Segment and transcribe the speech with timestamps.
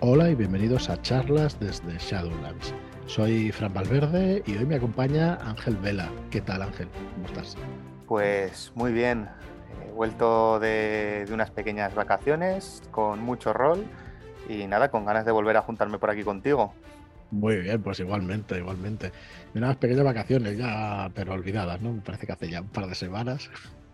[0.00, 2.72] Hola y bienvenidos a charlas desde Shadowlands.
[3.06, 6.08] Soy Fran Valverde y hoy me acompaña Ángel Vela.
[6.30, 6.86] ¿Qué tal Ángel?
[7.14, 7.56] ¿Cómo estás?
[8.06, 9.28] Pues muy bien.
[9.84, 13.84] He vuelto de, de unas pequeñas vacaciones con mucho rol
[14.48, 16.72] y nada, con ganas de volver a juntarme por aquí contigo.
[17.32, 19.10] Muy bien, pues igualmente, igualmente.
[19.56, 21.92] Unas pequeñas vacaciones ya, pero olvidadas, ¿no?
[21.92, 23.50] Me parece que hace ya un par de semanas.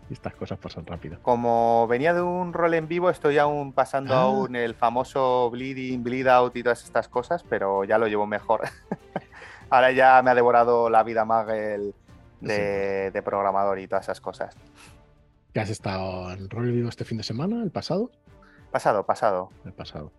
[0.09, 1.17] Estas cosas pasan rápido.
[1.23, 4.21] Como venía de un rol en vivo, estoy aún pasando Ah.
[4.21, 8.61] aún el famoso bleeding, bleed out y todas estas cosas, pero ya lo llevo mejor.
[9.71, 11.95] Ahora ya me ha devorado la vida Magel
[12.39, 14.55] de, de programador y todas esas cosas.
[15.53, 17.63] ¿Qué has estado en rol vivo este fin de semana?
[17.63, 18.11] ¿El pasado?
[18.71, 19.49] Pasado, pasado.
[19.65, 20.11] El pasado.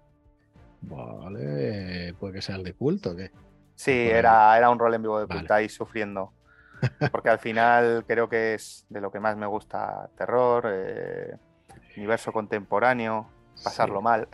[0.83, 3.31] Vale, puede que sea el de culto, ¿o qué?
[3.75, 4.09] Sí, ahí.
[4.09, 5.41] era, era un rol en vivo de Vale.
[5.43, 6.33] puta y sufriendo.
[7.11, 10.09] Porque al final creo que es de lo que más me gusta.
[10.17, 11.37] Terror, eh,
[11.97, 13.29] universo contemporáneo,
[13.65, 14.05] pasarlo Sí.
[14.05, 14.29] mal.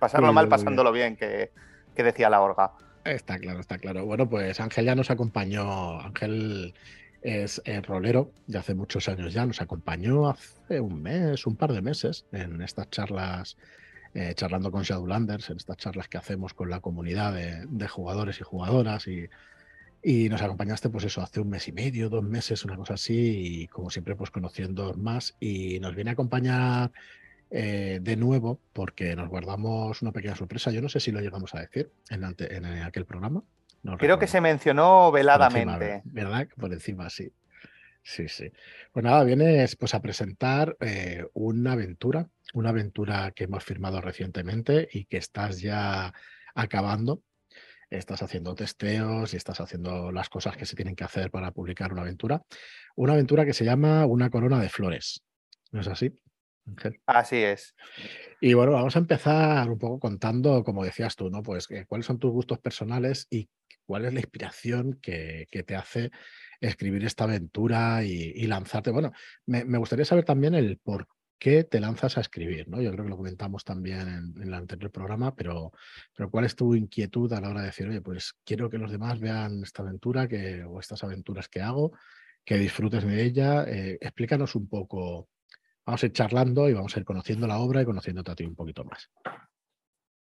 [0.00, 1.52] pasarlo mal pasándolo bien, que,
[1.94, 2.72] que decía la orga.
[3.04, 4.04] Está claro, está claro.
[4.06, 6.00] Bueno, pues Ángel ya nos acompañó.
[6.00, 6.74] Ángel
[7.22, 9.44] es eh, rolero de hace muchos años ya.
[9.46, 13.56] Nos acompañó hace un mes, un par de meses, en estas charlas,
[14.14, 18.40] eh, charlando con Shadowlanders, en estas charlas que hacemos con la comunidad de, de jugadores
[18.40, 19.06] y jugadoras.
[19.06, 19.28] Y,
[20.02, 23.62] y nos acompañaste, pues eso, hace un mes y medio, dos meses, una cosa así.
[23.62, 25.36] Y como siempre, pues conociendo más.
[25.40, 26.92] Y nos viene a acompañar
[27.50, 30.70] eh, de nuevo, porque nos guardamos una pequeña sorpresa.
[30.70, 33.42] Yo no sé si lo llegamos a decir en, ante- en aquel programa.
[33.82, 36.02] No Creo que se mencionó Por encima, veladamente.
[36.04, 36.48] ¿Verdad?
[36.56, 37.32] Por encima, sí.
[38.02, 38.50] Sí, sí.
[38.92, 44.88] Pues nada, vienes pues a presentar eh, una aventura, una aventura que hemos firmado recientemente
[44.92, 46.14] y que estás ya
[46.54, 47.22] acabando.
[47.90, 51.92] Estás haciendo testeos y estás haciendo las cosas que se tienen que hacer para publicar
[51.92, 52.42] una aventura.
[52.96, 55.22] Una aventura que se llama Una corona de flores.
[55.72, 56.12] ¿No es así?
[56.66, 57.00] Ángel?
[57.06, 57.74] Así es.
[58.40, 61.42] Y bueno, vamos a empezar un poco contando, como decías tú, ¿no?
[61.42, 63.48] Pues eh, cuáles son tus gustos personales y
[63.86, 66.10] cuál es la inspiración que, que te hace
[66.60, 68.90] escribir esta aventura y, y lanzarte.
[68.90, 69.12] Bueno,
[69.46, 72.80] me, me gustaría saber también el por qué te lanzas a escribir, ¿no?
[72.80, 75.72] Yo creo que lo comentamos también en, el anterior programa, pero,
[76.16, 78.90] pero cuál es tu inquietud a la hora de decir, oye, pues quiero que los
[78.90, 81.92] demás vean esta aventura que, o estas aventuras que hago,
[82.44, 83.64] que disfrutes de ella.
[83.64, 85.28] Eh, explícanos un poco
[85.86, 88.44] vamos a ir charlando y vamos a ir conociendo la obra y conociéndote a ti
[88.44, 89.10] un poquito más.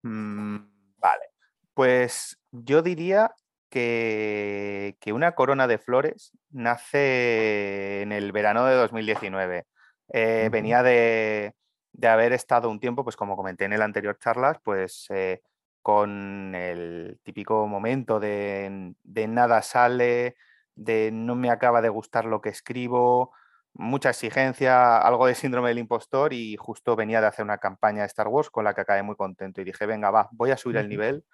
[0.03, 0.57] Mm,
[0.97, 1.25] vale.
[1.73, 3.35] Pues yo diría
[3.69, 9.65] que, que una corona de flores nace en el verano de 2019.
[10.11, 10.49] Eh.
[10.51, 11.55] Venía de,
[11.93, 15.41] de haber estado un tiempo, pues como comenté en el anterior charlas, pues eh,
[15.81, 20.35] con el típico momento de, de nada sale,
[20.75, 23.33] de no me acaba de gustar lo que escribo,
[23.73, 28.07] mucha exigencia, algo de síndrome del impostor y justo venía de hacer una campaña de
[28.07, 30.77] Star Wars con la que acabé muy contento y dije, venga, va, voy a subir
[30.77, 31.25] el nivel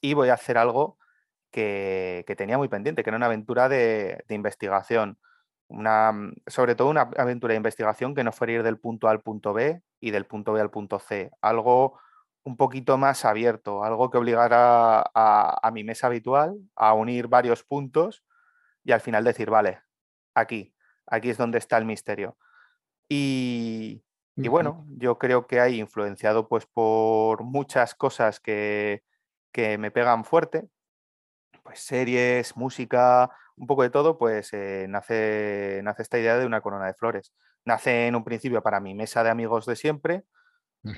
[0.00, 0.98] y voy a hacer algo
[1.50, 5.18] que, que tenía muy pendiente, que era una aventura de, de investigación.
[5.68, 9.10] Una, mm, sobre todo una aventura de investigación que no fuera ir del punto A
[9.12, 11.30] al punto B y del punto B al punto C.
[11.40, 11.98] Algo
[12.44, 17.64] un poquito más abierto, algo que obligara a, a mi mesa habitual a unir varios
[17.64, 18.22] puntos
[18.84, 19.80] y al final decir, vale,
[20.34, 20.74] aquí,
[21.06, 22.36] aquí es donde está el misterio.
[23.08, 24.04] Y,
[24.36, 29.04] y bueno, yo creo que hay influenciado pues por muchas cosas que,
[29.52, 30.68] que me pegan fuerte,
[31.62, 36.60] pues series, música, un poco de todo, pues eh, nace, nace esta idea de una
[36.60, 37.32] corona de flores.
[37.64, 40.24] Nace en un principio para mi mesa de amigos de siempre.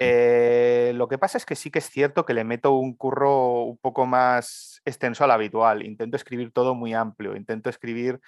[0.01, 3.63] Eh, lo que pasa es que sí que es cierto que le meto un curro
[3.63, 5.85] un poco más extenso al habitual.
[5.85, 8.21] Intento escribir todo muy amplio, intento escribir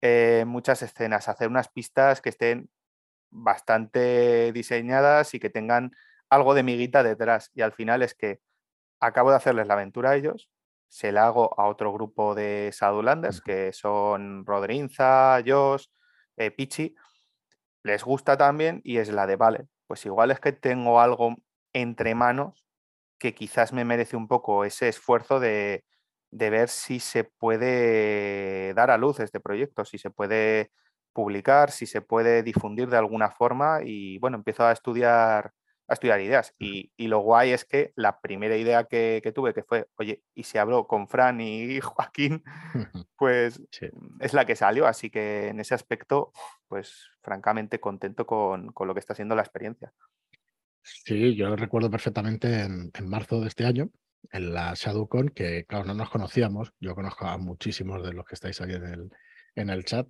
[0.00, 2.70] eh, muchas escenas, hacer unas pistas que estén
[3.30, 5.92] bastante diseñadas y que tengan
[6.28, 7.50] algo de miguita detrás.
[7.54, 8.40] Y al final es que
[9.00, 10.50] acabo de hacerles la aventura a ellos,
[10.90, 13.44] se la hago a otro grupo de Shadowlanders, Ujú.
[13.44, 15.86] que son Rodrinza, Josh,
[16.36, 16.94] eh, Pichi,
[17.82, 21.36] les gusta también y es la de, vale, pues igual es que tengo algo
[21.72, 22.66] entre manos
[23.18, 25.84] que quizás me merece un poco ese esfuerzo de,
[26.30, 30.72] de ver si se puede dar a luz este proyecto, si se puede
[31.12, 35.52] publicar, si se puede difundir de alguna forma y bueno, empiezo a estudiar
[35.90, 36.54] a estudiar ideas.
[36.58, 40.22] Y, y lo guay es que la primera idea que, que tuve, que fue, oye,
[40.34, 42.42] y si hablo con Fran y Joaquín,
[43.16, 43.88] pues Sí.
[44.20, 44.86] es la que salió.
[44.86, 46.32] Así que en ese aspecto,
[46.68, 49.92] pues francamente contento con, con lo que está siendo la experiencia.
[50.82, 53.90] Sí, yo recuerdo perfectamente en, en marzo de este año,
[54.32, 58.34] en la ShadowCon, que claro, no nos conocíamos, yo conozco a muchísimos de los que
[58.34, 59.10] estáis ahí en el,
[59.56, 60.08] en el chat,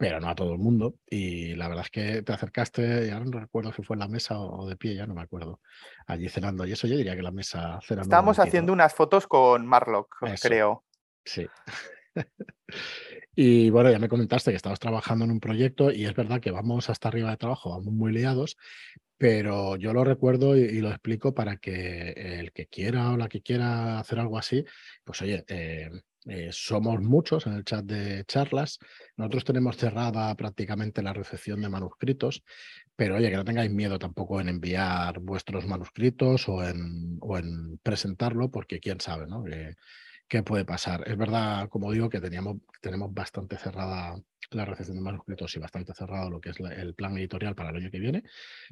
[0.00, 0.94] pero no a todo el mundo.
[1.10, 4.40] Y la verdad es que te acercaste, ya no recuerdo si fue en la mesa
[4.40, 5.60] o de pie, ya no me acuerdo,
[6.06, 6.64] allí cenando.
[6.64, 8.04] Y eso yo diría que la mesa cenando.
[8.04, 10.84] Estábamos haciendo unas fotos con Marlock, creo.
[11.22, 11.46] Sí.
[13.34, 16.50] Y bueno, ya me comentaste que estabas trabajando en un proyecto y es verdad que
[16.50, 18.56] vamos hasta arriba de trabajo, vamos muy liados,
[19.18, 23.42] pero yo lo recuerdo y, lo explico para que el que quiera o la que
[23.42, 24.64] quiera hacer algo así,
[25.04, 25.90] pues oye, eh,
[26.26, 28.78] eh, somos muchos en el chat de charlas.
[29.16, 32.44] Nosotros tenemos cerrada prácticamente la recepción de manuscritos,
[32.94, 37.78] pero oye, que no tengáis miedo tampoco en enviar vuestros manuscritos o en, o en
[37.82, 39.44] presentarlo, porque quién sabe, ¿no?
[40.30, 41.02] Qué puede pasar.
[41.06, 44.14] Es verdad, como digo, que teníamos, tenemos bastante cerrada
[44.52, 47.76] la recepción de manuscritos y bastante cerrado lo que es el plan editorial para el
[47.76, 48.22] año que viene,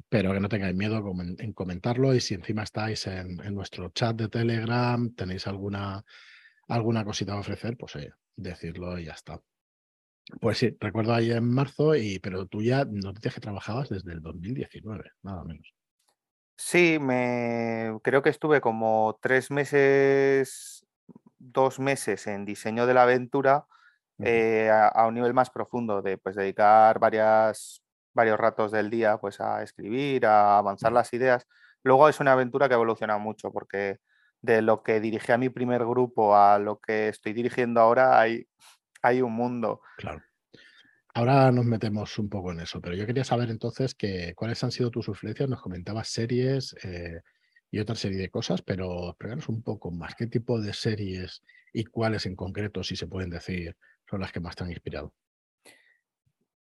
[0.07, 1.03] pero que no tengáis miedo
[1.37, 6.03] en comentarlo y si encima estáis en, nuestro chat de Telegram, tenéis alguna
[6.69, 9.41] alguna cosita a ofrecer, pues oye, decirlo y ya está.
[10.39, 14.13] Pues sí, recuerdo ahí en marzo, y, pero tú ya no te que trabajabas desde
[14.13, 15.73] el 2019, nada menos.
[16.61, 20.78] Sí, me creo que estuve como tres meses,
[21.39, 23.65] dos meses en diseño de la aventura
[24.21, 27.81] eh, a, un nivel más profundo, de pues dedicar varias,
[28.13, 31.47] varios ratos del día pues a escribir, a avanzar las ideas.
[31.83, 33.99] Luego es una aventura que evoluciona mucho porque
[34.41, 38.47] de lo que dirigí a mi primer grupo a lo que estoy dirigiendo ahora, hay,
[39.01, 39.81] hay un mundo.
[39.97, 40.21] Claro.
[41.13, 44.71] Ahora nos metemos un poco en eso, pero yo quería saber entonces que, cuáles han
[44.71, 45.49] sido tus influencias.
[45.49, 47.21] Nos comentabas series eh,
[47.71, 50.15] y otra serie de cosas, pero explícanos un poco más.
[50.15, 53.75] ¿Qué tipo de series y cuáles en concreto, si se pueden decir,
[54.09, 55.13] son las que más te han inspirado?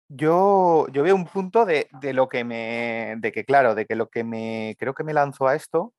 [0.09, 3.97] Yo, yo veo un punto de, de, lo que me, de que claro, de que
[3.97, 5.93] lo que me creo que me lanzó a esto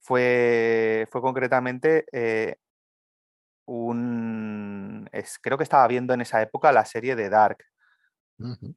[0.00, 2.56] fue, fue concretamente eh,
[3.66, 5.08] un...
[5.42, 7.58] creo que estaba viendo en esa época la serie de Dark.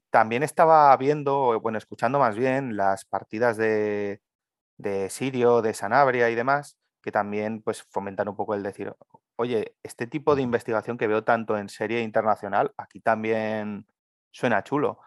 [0.10, 4.20] También estaba viendo, bueno, escuchando más bien las partidas de,
[4.82, 8.94] de Sirio, de Sanabria y demás, que también pues fomentan un poco el decir,
[9.36, 13.86] oye, este tipo de investigación que veo tanto en serie internacional, aquí también
[14.32, 15.00] suena chulo.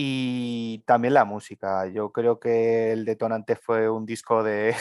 [0.00, 1.86] Y también la música.
[1.88, 4.76] Yo creo que el detonante fue un disco de,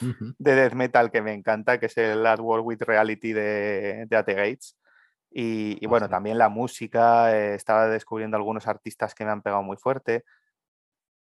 [0.00, 4.16] de death metal que me encanta, que es el Last World with Reality de, de
[4.16, 4.78] At Gates.
[5.32, 9.76] Y, bueno, también la música, eh, estaba descubriendo algunos artistas que me han pegado muy
[9.76, 10.24] fuerte,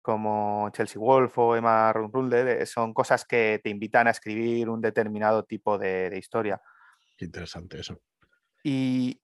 [0.06, 4.81] como Chelsea Wolf o Emma Runrulder, eh, son cosas que te invitan a escribir un
[4.81, 6.62] determinado tipo de, historia.
[7.17, 7.99] Qué interesante eso.
[8.62, 9.20] Y,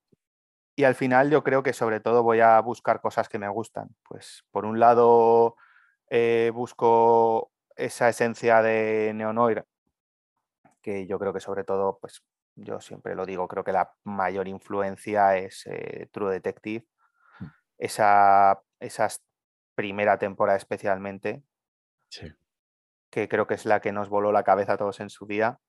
[0.75, 3.95] y, al final yo creo que sobre todo voy a buscar cosas que me gustan.
[4.09, 5.55] Pues por un lado
[6.09, 9.65] eh, busco esa esencia de Neonoir,
[10.81, 12.25] que yo creo que sobre todo, pues
[12.55, 16.85] yo siempre lo digo, creo que la mayor influencia es eh, True Detective.
[17.39, 17.45] Mm.
[17.77, 18.61] Esa,
[19.75, 21.43] primera temporada especialmente,
[23.09, 25.59] que creo que es la que nos voló la cabeza a todos en su día.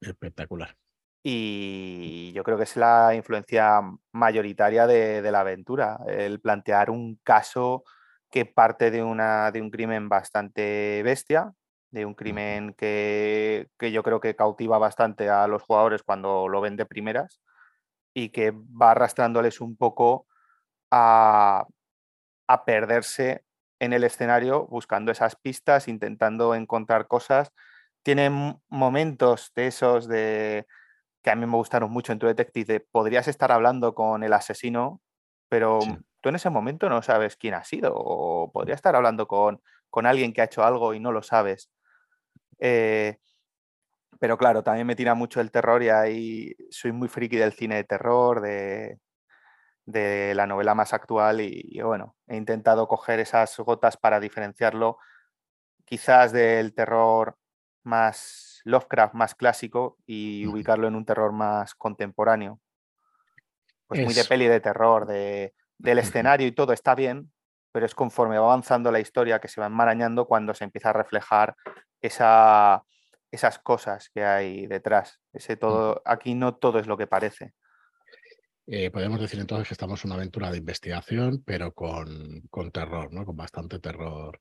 [0.00, 0.76] Espectacular.
[1.22, 3.80] Y yo creo que es la influencia
[4.12, 7.84] mayoritaria de, de la aventura, el plantear un caso
[8.30, 11.54] que parte de, una, de un crimen bastante bestia,
[11.94, 16.74] de un crimen que, yo creo que cautiva bastante a los jugadores cuando lo ven
[16.74, 17.40] de primeras
[18.12, 20.26] y que va arrastrándoles un poco
[20.90, 21.64] a,
[22.48, 23.44] a perderse
[23.78, 27.52] en el escenario buscando esas pistas, intentando encontrar cosas.
[28.02, 30.66] Tienen momentos de esos de
[31.22, 35.00] que a mí me gustaron mucho en tu detective, podrías estar hablando con el asesino,
[35.48, 35.78] pero
[36.20, 40.04] tú en ese momento no sabes quién ha sido, o podría estar hablando con, con
[40.04, 41.70] alguien que ha hecho algo y no lo sabes.
[42.58, 43.16] Eh,
[44.20, 47.76] pero claro, también me tira mucho el terror y ahí soy muy friki del cine
[47.76, 48.98] de terror, de,
[49.86, 54.98] de la novela más actual y, bueno, he intentado coger esas gotas para diferenciarlo
[55.84, 57.36] quizás del terror
[57.82, 62.60] más Lovecraft, más clásico y ubicarlo en un terror más contemporáneo.
[63.86, 67.30] Pues muy de peli de terror, de, del escenario y todo está bien,
[67.70, 70.94] pero es conforme va avanzando la historia que se va enmarañando cuando se empieza a
[70.94, 71.54] reflejar
[72.00, 72.84] esa,
[73.30, 75.20] esas cosas que hay detrás.
[75.32, 77.52] Ese todo, aquí no todo es lo que parece.
[78.66, 83.12] Eh, podemos decir entonces que estamos en una aventura de investigación, pero con, con terror,
[83.12, 83.24] ¿no?
[83.26, 84.40] Con bastante terror.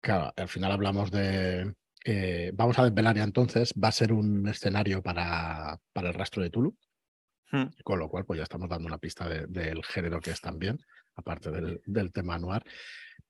[0.00, 1.74] Claro, al final hablamos de.
[2.04, 6.42] Eh, vamos a desvelar ya entonces, va a ser un escenario para, para el rastro
[6.42, 6.76] de Tulu.
[7.50, 7.66] Hmm.
[7.82, 10.78] Con lo cual, pues ya estamos dando una pista del género que es también,
[11.16, 12.62] aparte del, del, tema noir.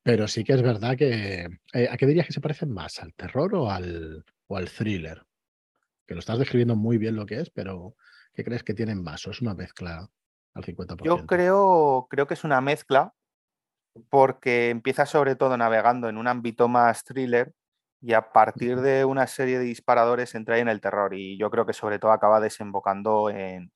[0.02, 1.48] Pero sí que es verdad que.
[1.72, 2.98] Eh, ¿A qué dirías que se parecen más?
[3.00, 5.22] ¿Al terror o al, o al thriller?
[6.06, 7.96] Que lo estás describiendo muy bien lo que es, pero
[8.36, 9.26] ¿qué crees que tienen más?
[9.26, 10.08] ¿O es una mezcla
[10.54, 11.04] al 50%.
[11.04, 13.14] Yo creo, creo que es una mezcla
[14.10, 17.54] porque empieza sobre todo navegando en un ámbito más thriller
[18.00, 21.66] y a partir de una serie de disparadores entra en el terror y yo creo
[21.66, 23.72] que sobre todo acaba desembocando en,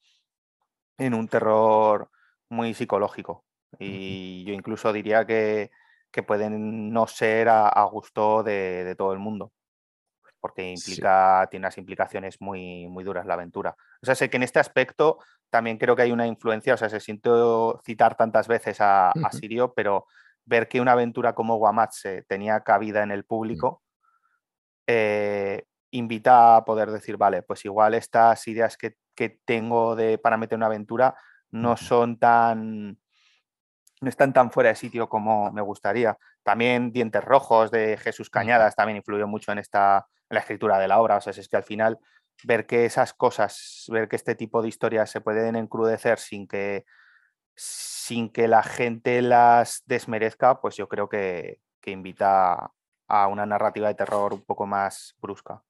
[0.99, 2.11] en un terror
[2.50, 3.45] muy psicológico
[3.79, 5.71] y yo incluso diría que,
[6.26, 9.52] pueden no ser a, gusto de, todo el mundo
[10.41, 13.77] porque implica, tiene unas implicaciones muy, muy duras la aventura.
[14.03, 15.19] O sea, sé que en este aspecto
[15.51, 19.75] también creo que hay una influencia, o sea, se siento citar tantas veces a, Sirio,
[19.75, 20.07] pero
[20.45, 23.27] ver que una aventura como Guamatse tenía cabida en el mm.
[23.27, 23.83] público,
[24.87, 28.97] eh, invita a poder decir, vale, pues igual estas ideas que,
[29.45, 31.15] tengo de, para meter una aventura
[31.51, 32.99] no son tan
[34.01, 36.17] no están tan fuera de sitio como me gustaría.
[36.43, 40.89] También Dientes Rojos de Jesús Cañadas también influyó mucho en esta en la escritura de
[40.89, 41.17] la obra.
[41.17, 41.99] O sea, es que al final
[42.45, 46.85] ver que esas cosas, ver que este tipo de historias se pueden encrudecer sin que,
[47.55, 52.71] sin que la gente las desmerezca, pues yo creo que, invita
[53.09, 55.61] a una narrativa de terror un poco más brusca.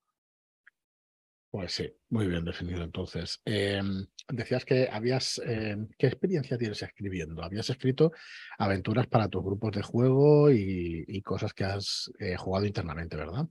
[1.50, 3.40] Pues sí, muy bien definido entonces.
[3.46, 7.42] Em, decías que habías, em, ¿qué experiencia tienes escribiendo?
[7.42, 8.12] Habías escrito
[8.58, 13.48] aventuras para tus grupos de juego y, cosas que has eh, jugado internamente, ¿verdad?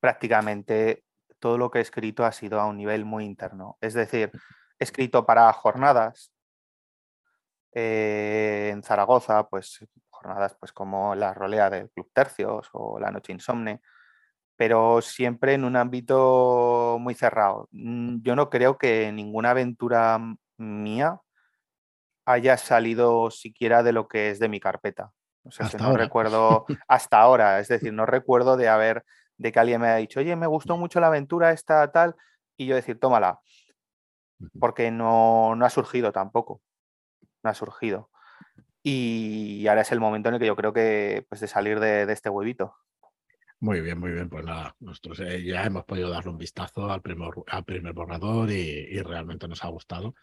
[0.00, 1.04] Prácticamente
[1.38, 3.78] todo lo que he escrito ha sido a un nivel muy interno.
[3.80, 4.30] Es decir,
[4.78, 6.32] he escrito para jornadas
[7.72, 13.32] eh, en Zaragoza, pues jornadas pues como la rolea del Club Tercios o la Noche
[13.32, 13.80] Insomne,
[14.56, 17.68] pero siempre en un ámbito muy cerrado.
[17.72, 20.18] Mm, yo no creo que ninguna aventura
[20.58, 21.18] mía
[22.26, 25.12] haya salido siquiera de lo que es de mi carpeta.
[25.44, 29.04] O sea, no recuerdo hasta ahora, es decir, no recuerdo de haber
[29.40, 32.14] de que alguien me haya dicho, oye, me gustó mucho la aventura esta tal,
[32.58, 33.40] y yo decir, tómala,
[34.58, 36.60] porque no, no ha surgido tampoco,
[37.42, 38.10] no ha surgido.
[38.82, 42.02] Y ahora es el momento en el que yo creo que, pues, de salir de,
[42.12, 42.74] este huevito.
[43.60, 44.28] Muy bien, muy bien.
[44.28, 48.50] Pues nada, nosotros eh, ya hemos podido darle un vistazo al primer, al primer borrador
[48.50, 50.14] y, realmente nos ha gustado.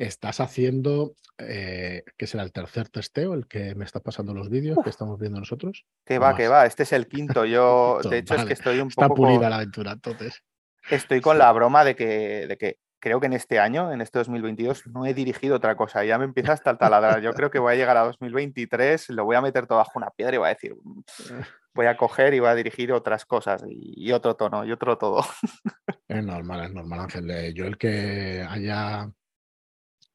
[0.00, 4.78] Estás haciendo, eh, ¿qué será el tercer testeo, el que me está pasando los vídeos
[4.82, 5.84] que estamos viendo nosotros?
[6.06, 7.44] Que va, que va, este es el quinto.
[7.44, 9.02] Yo, de hecho, es que estoy un poco.
[9.02, 10.42] Está pulida la aventura, entonces.
[10.90, 14.20] Estoy con la broma de que, de que creo que en este año, en este
[14.20, 16.02] 2022, no he dirigido otra cosa.
[16.02, 17.20] Ya me empieza hasta el taladrar.
[17.20, 20.08] Yo creo que voy a llegar a 2023, lo voy a meter todo bajo una
[20.08, 20.74] piedra y voy a decir,
[21.74, 25.24] voy a coger y voy a dirigir otras cosas y, otro tono y otro todo.
[26.08, 27.30] Es normal, es normal, Ángel.
[27.30, 29.08] Eh, yo el que haya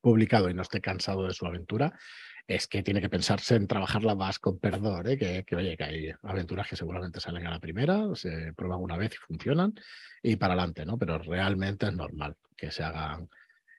[0.05, 1.91] publicado y no esté cansado de su aventura,
[2.45, 5.17] es que tiene que pensarse en trabajarla más con perdón, ¿eh?
[5.17, 9.15] que, oye, que hay aventuras que seguramente salen a la primera, se prueban una vez
[9.15, 9.74] y funcionan
[10.21, 11.00] y para adelante, ¿no?
[11.00, 13.27] Pero realmente es normal que se hagan,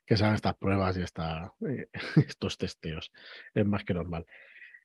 [0.05, 1.53] que se hagan estas pruebas y esta,
[2.27, 3.13] estos testeos.
[3.53, 4.25] Es más que normal.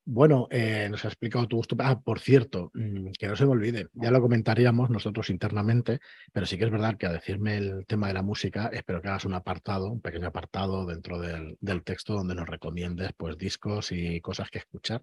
[0.05, 1.77] Bueno, eh, nos ha explicado tu gusto.
[1.79, 6.01] Ah, por cierto, mm, que no se me olvide, ya lo comentaríamos nosotros internamente,
[6.33, 9.09] pero sí que es verdad que a decirme el tema de la música, espero que
[9.09, 14.21] hagas un apartado, un pequeño apartado dentro del, texto donde nos recomiendes pues discos y
[14.21, 15.03] cosas que escuchar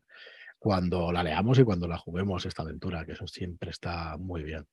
[0.58, 4.68] cuando la leamos y cuando la juguemos esta aventura, que eso siempre está muy bien.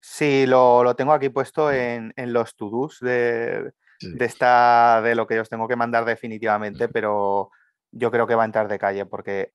[0.00, 5.48] Sí, lo, tengo aquí puesto en, los to-dos de, de, esta, de lo que os
[5.48, 7.50] tengo que mandar definitivamente, pero
[7.90, 9.52] yo creo que va a entrar de calle porque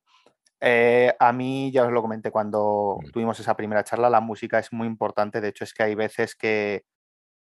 [0.59, 3.11] eh, a mí, ya os lo comenté cuando mm.
[3.11, 5.41] tuvimos esa primera charla, la música es muy importante.
[5.41, 6.85] De hecho, es que hay veces que,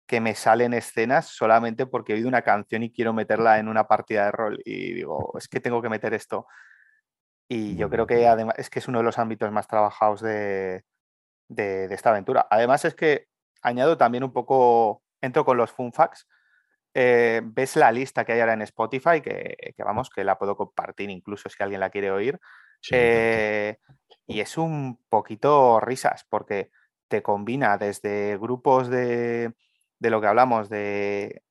[0.07, 3.88] que me salen escenas solamente porque he oído una canción y quiero meterla en una
[3.88, 4.62] partida de rol.
[4.65, 6.48] Y digo, es que tengo que meter esto.
[7.48, 10.84] Y yo creo que además es que es uno de los ámbitos más trabajados de,
[11.48, 12.48] de, esta aventura.
[12.50, 13.27] Además, es que
[13.62, 16.27] añado también un poco, entro con los fun facts.
[16.93, 20.55] Eh, ves la lista que hay ahora en Spotify, que, que, vamos, que la puedo
[20.55, 22.39] compartir incluso si alguien la quiere oír.
[22.92, 23.77] Eh,
[24.27, 26.72] y es un poquito risas, porque
[27.08, 29.54] te combina desde grupos de,
[30.00, 31.44] de lo que hablamos, de,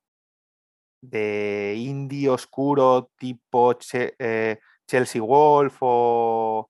[1.01, 6.69] de indie oscuro tipo eh, Chelsea Wolf o,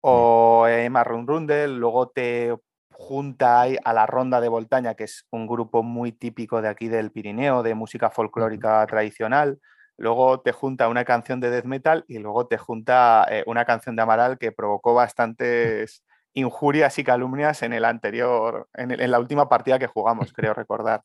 [0.00, 2.56] o Emma Rundrundel, luego te
[2.90, 7.12] junta a la Ronda de Voltaña, que es un grupo muy típico de aquí del
[7.12, 9.60] Pirineo, de música folclórica tradicional.
[10.00, 13.96] Luego te junta una canción de death metal y luego te junta eh, una canción
[13.96, 16.02] de Amaral que provocó bastantes
[16.32, 21.02] injurias y calumnias en el anterior, en, la última partida que jugamos, creo recordar.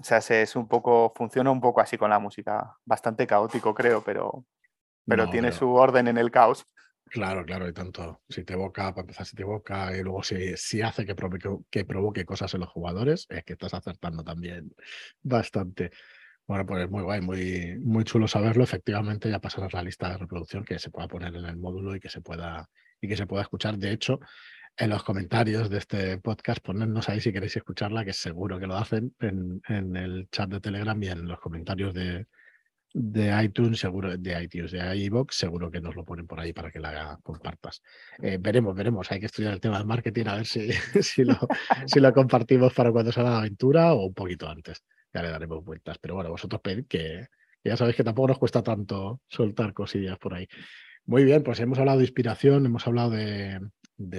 [0.00, 4.02] O sea, es un poco, funciona un poco así con la música, bastante caótico, creo,
[4.02, 4.46] pero,
[5.06, 6.66] pero tiene su orden en el caos.
[7.04, 8.22] Claro, claro, y tanto.
[8.30, 11.50] Si te evoca, para empezar, si te evoca y luego si, si hace que provoque,
[11.70, 14.74] que provoque cosas en los jugadores, es que estás acertando también
[15.22, 15.90] bastante.
[16.46, 18.64] Bueno, pues muy guay, muy, muy chulo saberlo.
[18.64, 22.00] Efectivamente, ya pasamos la lista de reproducción que se pueda poner en el módulo y
[22.00, 22.68] que se pueda,
[23.00, 23.78] y que se pueda escuchar.
[23.78, 24.20] De hecho,
[24.76, 28.76] en los comentarios de este podcast, ponednos ahí si queréis escucharla, que seguro que lo
[28.76, 32.26] hacen en, en el chat de Telegram y en los comentarios de,
[32.94, 36.70] de iTunes, seguro, de iTunes, de iVoox, seguro que nos lo ponen por ahí para
[36.70, 37.82] que la compartas.
[38.22, 39.10] Eh, veremos, veremos.
[39.10, 40.70] Hay que estudiar el tema del marketing a ver si,
[41.02, 41.36] si, lo,
[41.86, 44.84] si lo compartimos para cuando salga la aventura o un poquito antes.
[45.14, 45.98] Ya le daremos vueltas.
[45.98, 47.28] Pero bueno, vosotros pedid que,
[47.62, 50.46] ya sabéis que tampoco nos cuesta tanto soltar cosillas por ahí.
[51.06, 53.60] Muy bien, pues hemos hablado de inspiración, hemos hablado de,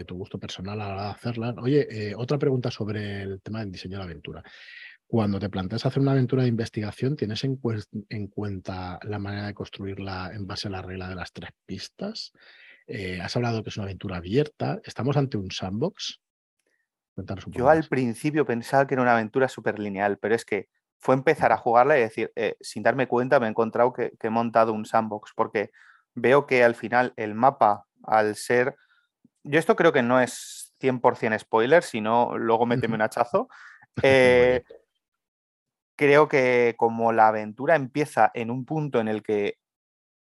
[0.05, 1.55] tu gusto personal a la hora de hacerla.
[1.57, 4.43] Oye, eh, otra pregunta sobre el tema del diseño de la aventura.
[5.07, 7.57] Cuando te planteas hacer una aventura de investigación, ¿tienes en,
[8.27, 12.31] cuenta la manera de construirla en base a la regla de las tres pistas?
[12.87, 14.79] Eh, has hablado que es una aventura abierta.
[14.83, 16.21] ¿Estamos ante un sandbox?
[17.47, 20.67] Yo al principio pensaba que era una aventura súper lineal, pero es que
[20.99, 24.29] fue empezar a jugarla y decir, eh, sin darme cuenta, me he encontrado que, he
[24.29, 25.71] montado un sandbox, porque
[26.13, 28.75] veo que al final el mapa, al ser.
[29.43, 33.47] Yo esto creo que no es 100% spoiler, sino luego méteme un hachazo.
[34.03, 34.61] Eh,
[35.95, 39.57] creo que como la aventura empieza en un punto en el que,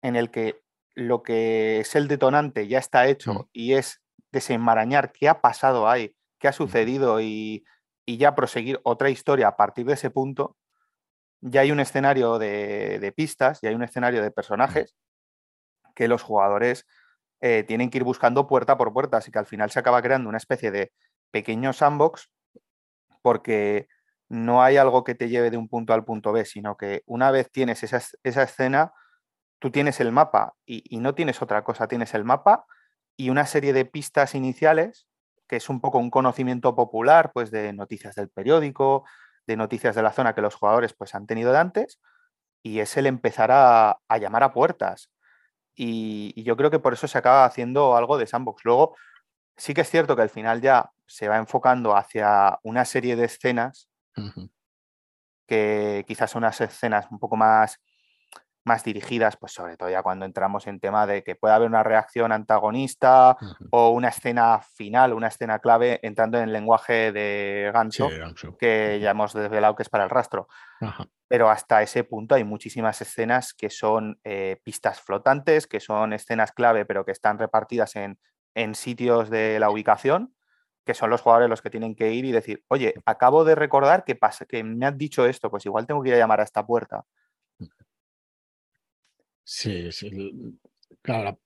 [0.03, 0.61] en el que
[0.93, 3.99] lo que es el detonante ya está hecho y es
[4.31, 7.65] desenmarañar qué ha pasado ahí, qué ha sucedido y,
[8.15, 10.55] ya proseguir otra historia a partir de ese punto,
[11.41, 14.95] ya hay un escenario de, pistas, ya hay un escenario de personajes
[15.93, 16.85] que los jugadores
[17.41, 20.29] eh, tienen que ir buscando puerta por puerta, así que al final se acaba creando
[20.29, 20.93] una especie de
[21.31, 22.31] pequeño sandbox
[23.21, 23.87] porque
[24.29, 27.31] no hay algo que te lleve de un punto al punto B, sino que una
[27.31, 28.93] vez tienes esa, escena,
[29.59, 32.65] tú tienes el mapa y, no tienes otra cosa, tienes el mapa
[33.15, 35.07] y una serie de pistas iniciales,
[35.47, 39.05] que es un poco un conocimiento popular, pues de noticias del periódico,
[39.45, 42.01] de noticias de la zona que los jugadores pues han tenido de antes,
[42.63, 45.09] y es el empezar a, llamar a puertas.
[45.75, 48.65] Y, y, yo creo que por eso se acaba haciendo algo de sandbox.
[48.65, 48.95] Luego,
[49.55, 53.25] sí que es cierto que al final ya se va enfocando hacia una serie de
[53.25, 53.89] escenas
[55.47, 57.79] que quizás son unas escenas un poco más,
[58.67, 61.83] más dirigidas, pues sobre todo ya cuando entramos en tema de que pueda haber una
[61.83, 63.37] reacción antagonista
[63.71, 68.09] o una escena final, una escena clave entrando en el lenguaje de gancho,
[68.59, 70.47] que ya hemos desvelado que es para el rastro.
[71.27, 76.51] Pero hasta ese punto hay muchísimas escenas que son eh, pistas flotantes, que son escenas
[76.51, 78.19] clave, pero que están repartidas en,
[78.53, 80.33] en sitios de la ubicación
[80.87, 84.05] que son los jugadores los que tienen que ir y decir, oye, acabo de recordar
[84.05, 86.43] que, pasa, que me has dicho esto, pues igual tengo que ir a llamar a
[86.43, 87.03] esta puerta.
[89.55, 90.09] Sí, sí.
[91.01, 91.39] Claro,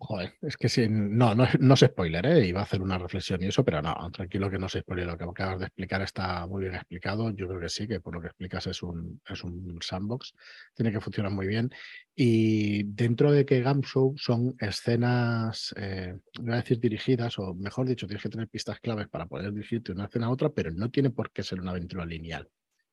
[0.00, 2.46] Joder, es que sí, no, no, no es spoiler, ¿eh?
[2.46, 5.16] iba a hacer una reflexión y eso, pero no, tranquilo que no se spoiler, lo
[5.18, 8.20] que acabas de explicar está muy bien explicado, yo creo que sí, que por lo
[8.20, 10.34] que explicas es un, es un sandbox,
[10.74, 11.70] tiene que funcionar muy bien.
[12.14, 18.06] Y dentro de que Gamshow son escenas, eh, voy a decir dirigidas, o mejor dicho,
[18.06, 21.10] tienes que tener pistas claves para poder dirigirte una escena a otra, pero no tiene
[21.10, 22.48] por qué ser una aventura lineal,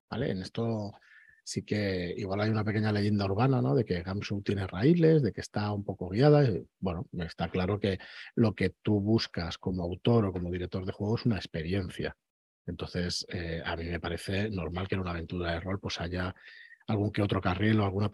[0.09, 0.31] ¿vale?
[0.31, 0.93] En esto
[1.45, 3.75] sí que igual hay una pequeña leyenda urbana, ¿no?
[3.75, 6.43] De que Gamsu tiene raíles, de que está un poco guiada.
[6.79, 7.99] bueno, está claro que
[8.33, 12.17] lo que tú buscas como autor o como director de juego es una experiencia.
[12.65, 16.33] Entonces, eh, a mí me parece normal que en una aventura de rol pues haya
[16.87, 18.09] algún que otro carril o alguna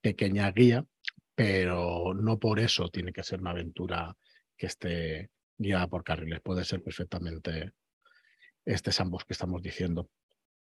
[0.00, 0.82] pequeña guía,
[1.34, 4.16] pero no por eso tiene que ser una aventura
[4.56, 6.40] que esté guiada por carriles.
[6.40, 7.72] Puede ser perfectamente
[8.64, 10.08] este ambos que estamos diciendo.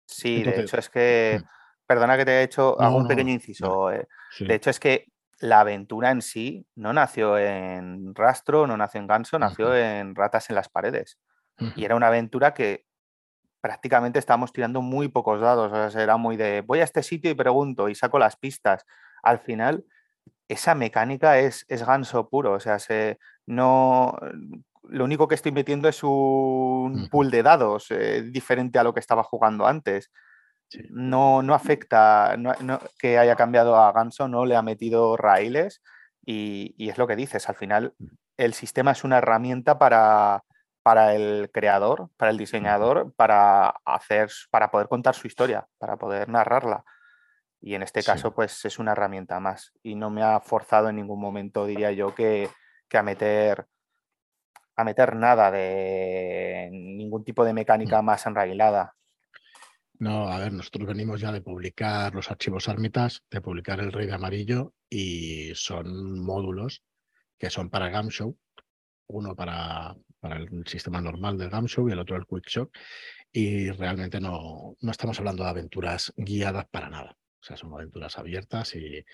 [0.07, 1.43] Sí, de hecho es que...
[1.89, 3.91] Perdona que te haya hecho, hago un pequeño inciso.
[3.91, 4.07] Eh.
[4.41, 5.07] De hecho, es que
[5.41, 10.51] la aventura en sí no nació en rastro, no nació en ganso, nació en ratas
[10.51, 11.19] en las paredes.
[11.77, 12.85] Y era una aventura que
[13.63, 15.73] prácticamente estábamos tirando muy pocos dados.
[15.73, 18.85] O sea, era muy de voy a este sitio y pregunto y saco las pistas.
[19.23, 19.87] Al final,
[20.47, 22.53] esa mecánica es, es ganso puro.
[22.53, 24.15] O sea, se, no,
[24.83, 29.01] lo único que estoy metiendo es un pool de dados eh, diferente a lo que
[29.01, 30.11] estaba jugando antes
[30.91, 32.37] no, no afecta
[32.99, 35.83] que haya cambiado a Ganso, no le ha metido raíles
[36.25, 38.07] y, es lo que dices, al final mm.
[38.37, 40.45] el sistema es una herramienta para,
[40.83, 46.29] para el creador, para el diseñador, para hacer, para poder contar su historia, para poder
[46.29, 46.85] narrarla.
[47.61, 49.73] Y en este caso, pues es una herramienta más.
[49.83, 52.49] Y no me ha forzado en ningún momento, diría yo, que,
[52.89, 53.67] que a meter
[54.77, 58.05] a meter nada de ningún tipo de mecánica mm.
[58.05, 58.95] más enrailada.
[60.01, 64.07] No, a ver, nosotros venimos ya de publicar los archivos Armitas, de publicar El Rey
[64.07, 66.85] de Amarillo y son módulos
[67.37, 68.37] que son para Gamshow,
[69.09, 72.77] uno para, para el sistema normal del Gamshow y el otro el Quickshock.
[73.33, 77.17] y realmente no, no estamos hablando de aventuras guiadas para nada.
[77.41, 79.05] O sea, son aventuras abiertas y,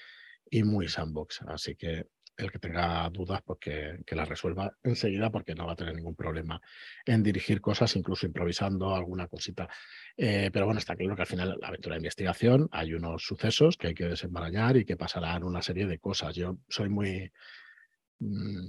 [0.51, 1.43] y muy sandbox.
[1.49, 5.73] Así que el que tenga dudas, pues que, que las resuelva enseguida porque no va
[5.73, 6.61] a tener ningún problema
[7.05, 9.69] en dirigir cosas, incluso improvisando alguna cosita.
[10.17, 13.77] Eh, pero bueno, está claro que al final la aventura de investigación hay unos sucesos
[13.77, 16.35] que hay que desenmarañar y que pasarán una serie de cosas.
[16.35, 17.31] Yo soy muy,
[18.19, 18.69] mm,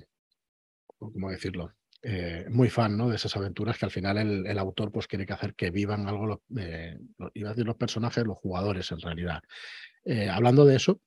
[0.98, 1.74] ¿cómo decirlo?
[2.02, 3.10] Eh, muy fan ¿no?
[3.10, 6.44] de esas aventuras que al final el, autor pues quiere que hacer que vivan algo,
[6.56, 7.00] eh,
[7.34, 9.42] iba a decir los personajes, los jugadores en realidad.
[10.30, 11.02] hablando de eso,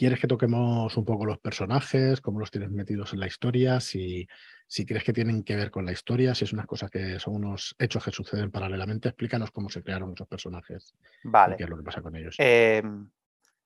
[0.00, 3.80] ¿Quieres que toquemos un poco los personajes, cómo los tienes metidos en la historia?
[3.80, 4.26] Si,
[4.66, 7.34] si crees que tienen que ver con la historia, si es unas cosas que son
[7.34, 10.94] unos hechos que suceden paralelamente, explícanos cómo se crearon esos personajes.
[11.22, 11.58] Vale.
[11.58, 12.34] qué es lo que pasa con ellos.
[12.38, 13.10] Em,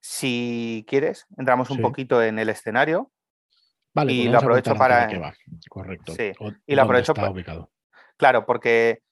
[0.01, 3.13] si quieres, entramos un poquito en el escenario.
[3.95, 5.09] Vale, y pues lo aprovecho para.
[5.71, 6.15] Correcto.
[6.17, 6.33] Sí.
[6.67, 7.33] y lo aprovecho para.
[8.17, 9.03] Claro, porque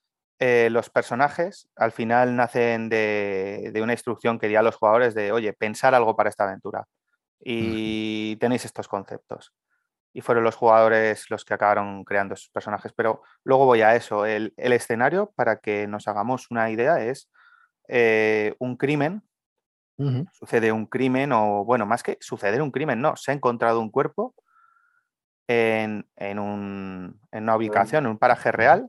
[0.40, 5.14] eh, los personajes al final nacen de, de, una instrucción que di a los jugadores
[5.14, 6.84] de, oye, pensar algo para esta aventura
[7.44, 9.52] y tenéis estos conceptos.
[10.14, 12.92] Y fueron los jugadores los que acabaron creando esos personajes.
[12.92, 14.26] Pero luego voy a eso.
[14.26, 17.30] El, escenario, para que nos hagamos una idea, es
[17.88, 19.22] eh, un crimen.
[20.32, 23.14] Sucede un crimen, o bueno, más que suceder un crimen, no.
[23.14, 24.34] Se ha encontrado un cuerpo
[25.46, 28.88] en, en, un, en una ubicación, en un paraje real,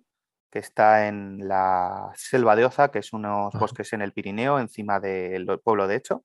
[0.49, 4.99] que está en la selva de Oza, que es unos bosques en el Pirineo, encima
[4.99, 6.23] del pueblo de Hecho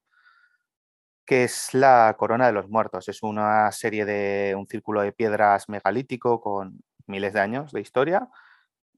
[1.29, 3.07] que es la Corona de los Muertos.
[3.09, 8.31] Es una serie de un círculo de piedras megalítico con miles de años de historia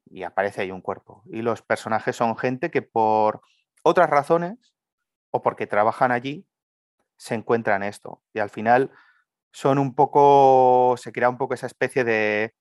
[0.07, 1.25] y aparece ahí un cuerpo.
[1.27, 3.41] Y los personajes son gente que por
[3.83, 4.77] otras razones
[5.33, 6.47] o porque trabajan allí
[7.17, 8.23] se encuentran esto.
[8.33, 8.93] Y al final
[9.53, 12.55] son un poco, se crea un poco esa especie de,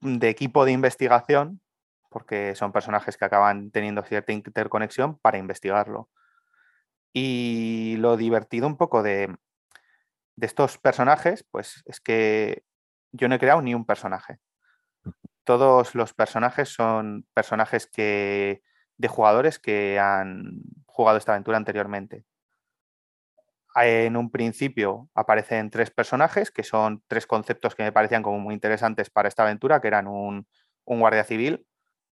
[0.00, 1.60] de equipo de investigación,
[2.08, 6.08] porque son personajes que acaban teniendo cierta interconexión para investigarlo.
[7.12, 9.34] Y lo divertido un poco de,
[10.40, 12.64] estos personajes, pues es que
[13.12, 14.38] yo no he creado ni un personaje.
[15.44, 18.62] Todos los personajes son personajes que,
[18.96, 22.24] de jugadores que han jugado esta aventura anteriormente.
[23.74, 28.54] En un principio aparecen tres personajes, que son tres conceptos que me parecían como muy
[28.54, 30.46] interesantes para esta aventura, que eran un,
[30.84, 31.66] un guardia civil,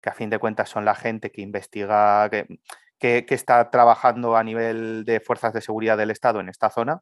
[0.01, 2.59] que a fin de cuentas son la gente que investiga, que,
[2.99, 7.01] que, está trabajando a nivel de fuerzas de seguridad del Estado en esta zona.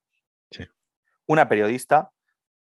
[1.26, 2.12] Una periodista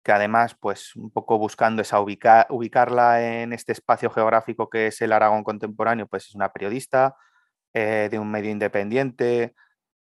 [0.04, 5.12] que además, pues un poco buscando esa ubicarla en este espacio geográfico que es el
[5.12, 7.16] Aragón contemporáneo, pues es una periodista
[7.72, 9.54] eh, de un medio independiente,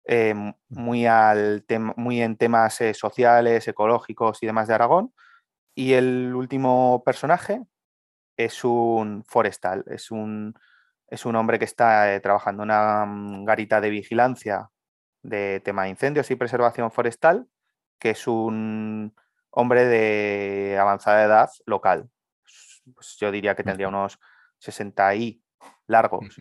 [0.04, 0.54] eh, mm.
[0.68, 1.64] muy, al
[1.96, 5.12] muy en temas eh, sociales, ecológicos y demás de Aragón.
[5.74, 7.62] Y el último personaje
[8.36, 10.54] es un forestal, es un,
[11.10, 14.70] es un hombre que está eh, trabajando en una mm, garita de vigilancia
[15.22, 17.46] de tema de incendios y preservación forestal,
[17.98, 19.14] que es un
[19.50, 22.08] hombre de avanzada edad local.
[22.94, 24.18] Pues yo diría que tendría unos
[24.58, 25.42] 60 y
[25.86, 26.36] largos.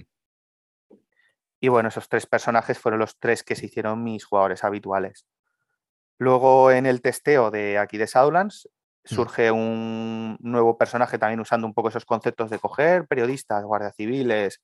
[1.60, 5.26] Y bueno, esos tres personajes fueron los tres que se hicieron mis jugadores habituales.
[6.18, 8.70] Luego en el testeo de aquí de Southlands.
[9.10, 14.62] Surge un nuevo personaje también usando un poco esos conceptos de coger periodistas, guardias civiles,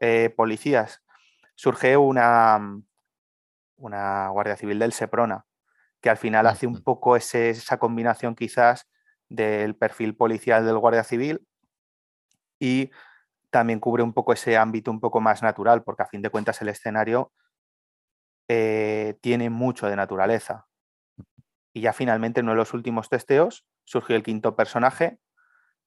[0.00, 1.02] eh, policías.
[1.54, 2.58] Surge una,
[3.76, 5.46] una guardia civil del Seprona,
[6.00, 8.88] que al final hace un poco esa combinación quizás
[9.28, 11.46] del perfil policial del guardia civil
[12.58, 12.90] y
[13.50, 16.60] también cubre un poco ese ámbito un poco más natural, porque a fin de cuentas
[16.60, 17.32] el escenario
[18.48, 20.66] eh, tiene mucho de naturaleza.
[21.72, 25.18] Y ya finalmente en uno de los últimos testeos surgió el quinto personaje,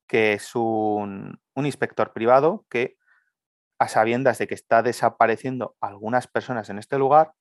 [0.07, 2.97] que es un, inspector privado que,
[3.77, 7.33] a sabiendas de que está desapareciendo algunas personas en este lugar,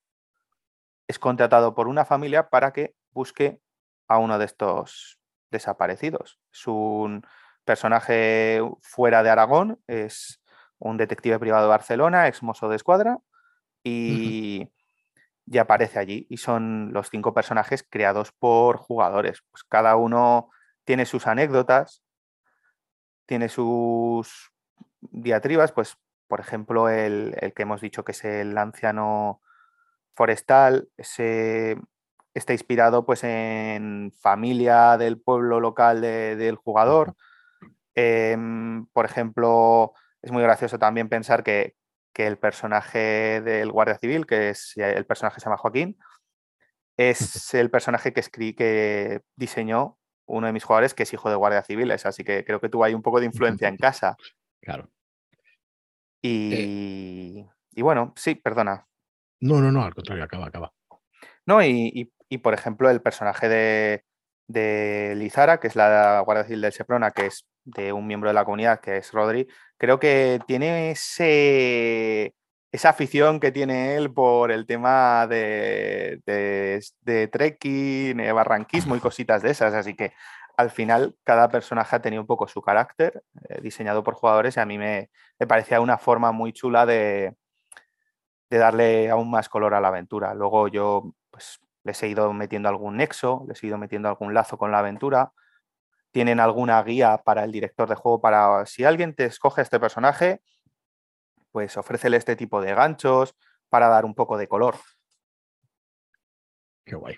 [1.08, 3.60] es contratado por una familia para que busque
[4.08, 5.18] a uno de estos
[5.50, 6.38] desaparecidos.
[6.52, 7.26] Es un
[7.64, 10.42] personaje fuera de Aragón, es
[10.78, 13.18] un detective privado de Barcelona, ex mozo de escuadra,
[13.82, 14.68] y
[15.50, 16.26] y aparece allí.
[16.28, 19.42] Y son los cinco personajes creados por jugadores.
[19.50, 20.50] Pues cada uno
[20.84, 22.02] tiene sus anécdotas,
[23.26, 24.52] tiene sus
[25.00, 29.40] diatribas, pues por ejemplo el, que hemos dicho que es el anciano
[30.14, 31.78] forestal, ese,
[32.34, 37.14] está inspirado pues en familia del pueblo local del jugador.
[37.94, 41.74] Em, por ejemplo, es muy gracioso también pensar que,
[42.18, 45.96] que el personaje del Guardia Civil, que es el personaje se llama Joaquín,
[46.96, 51.36] es el personaje que, escribí, que diseñó uno de mis jugadores que es hijo de
[51.36, 54.16] Guardia Civiles, así que creo que tuvo ahí un poco de influencia en casa.
[54.60, 54.90] Claro.
[56.20, 58.88] Y, y bueno, sí, perdona.
[59.40, 60.74] No, no, no, al contrario, acaba, acaba.
[61.46, 64.04] No, y, y, por ejemplo, el personaje de,
[64.48, 68.34] de, Lizara, que es la Guardia Civil del Seprona, que es de un miembro de
[68.34, 72.34] la comunidad, que es Rodri, creo que tiene ese,
[72.72, 79.42] esa afición que tiene él por el tema de, de, de trekking, barranquismo y cositas
[79.42, 79.74] de esas.
[79.74, 80.12] Así que
[80.56, 84.60] al final cada personaje ha tenido un poco su carácter, eh, diseñado por jugadores, y
[84.60, 87.36] a mí me, me parecía una forma muy chula de,
[88.50, 90.34] de darle aún más color a la aventura.
[90.34, 94.58] Luego yo pues, les he ido metiendo algún nexo, les he ido metiendo algún lazo
[94.58, 95.30] con la aventura.
[96.10, 100.40] Tienen alguna guía para el director de juego para si alguien te escoge este personaje,
[101.52, 103.34] pues ofrécele este tipo de ganchos
[103.68, 104.76] para dar un poco de color.
[106.84, 107.16] Qué guay,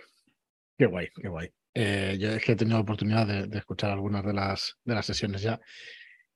[0.77, 1.53] qué guay, qué guay.
[1.75, 5.07] Eh, yo es que he tenido oportunidad de, de, escuchar algunas de las, de las
[5.07, 5.61] sesiones ya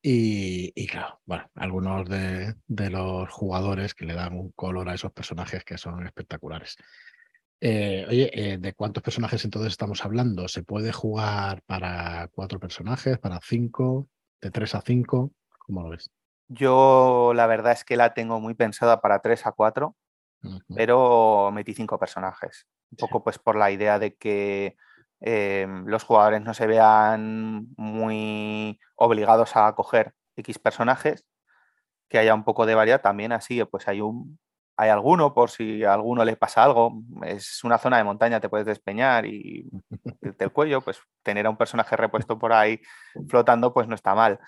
[0.07, 2.55] y, claro, bueno, algunos de,
[2.90, 6.77] los jugadores que le dan un color a esos personajes que son espectaculares.
[7.66, 10.48] Eh, oye, eh, ¿de cuántos personajes entonces estamos hablando?
[10.48, 14.09] ¿Se puede jugar para cuatro personajes, para cinco,
[14.40, 15.33] de tres a cinco?
[15.61, 16.11] ¿Cómo lo ves?
[16.48, 19.96] Yo la verdad es que la tengo muy pensada para tres a cuatro,
[20.74, 22.66] pero metí cinco personajes.
[22.90, 24.77] Un poco pues por la idea de que
[25.27, 31.24] Em, los jugadores no se vean muy obligados a coger X personajes,
[32.11, 34.38] que haya un poco de variedad también así, pues hay un
[34.76, 38.48] hay alguno por si a alguno le pasa algo, es una zona de montaña, te
[38.48, 39.70] puedes despeñar y
[40.38, 42.80] el cuello, pues tener a un personaje repuesto por ahí
[43.28, 44.40] flotando pues no está mal.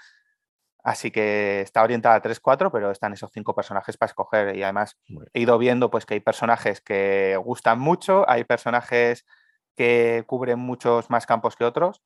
[0.87, 4.55] Así que está orientada a 3-4, pero están esos cinco personajes para escoger.
[4.55, 4.97] Y además
[5.33, 9.27] he ido viendo pues, que hay personajes que gustan mucho, hay personajes
[9.75, 12.05] que cubren muchos más campos que otros.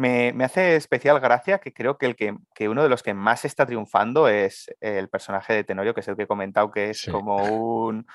[0.00, 3.66] Me, hace especial gracia que creo que, el que, uno de los que más está
[3.66, 7.36] triunfando es el personaje de Tenorio, que es el que he comentado, que es como
[7.36, 8.06] un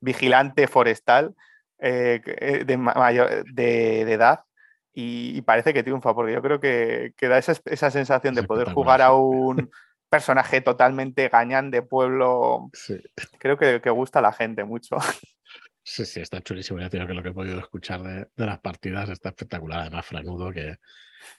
[0.00, 1.34] vigilante forestal
[1.78, 4.44] eh, eh, de, mayor, de, edad.
[4.94, 9.12] Y, parece que triunfa, porque yo creo que, da esa, sensación de poder jugar a
[9.12, 9.68] un
[10.08, 12.70] personaje totalmente gañán de pueblo.
[13.38, 14.96] Creo que, que gusta a la gente mucho.
[15.84, 16.78] Sí, sí, está chulísimo.
[16.78, 19.80] Ya que lo que he podido escuchar de, las partidas está espectacular.
[19.80, 20.76] Además, Franudo, que,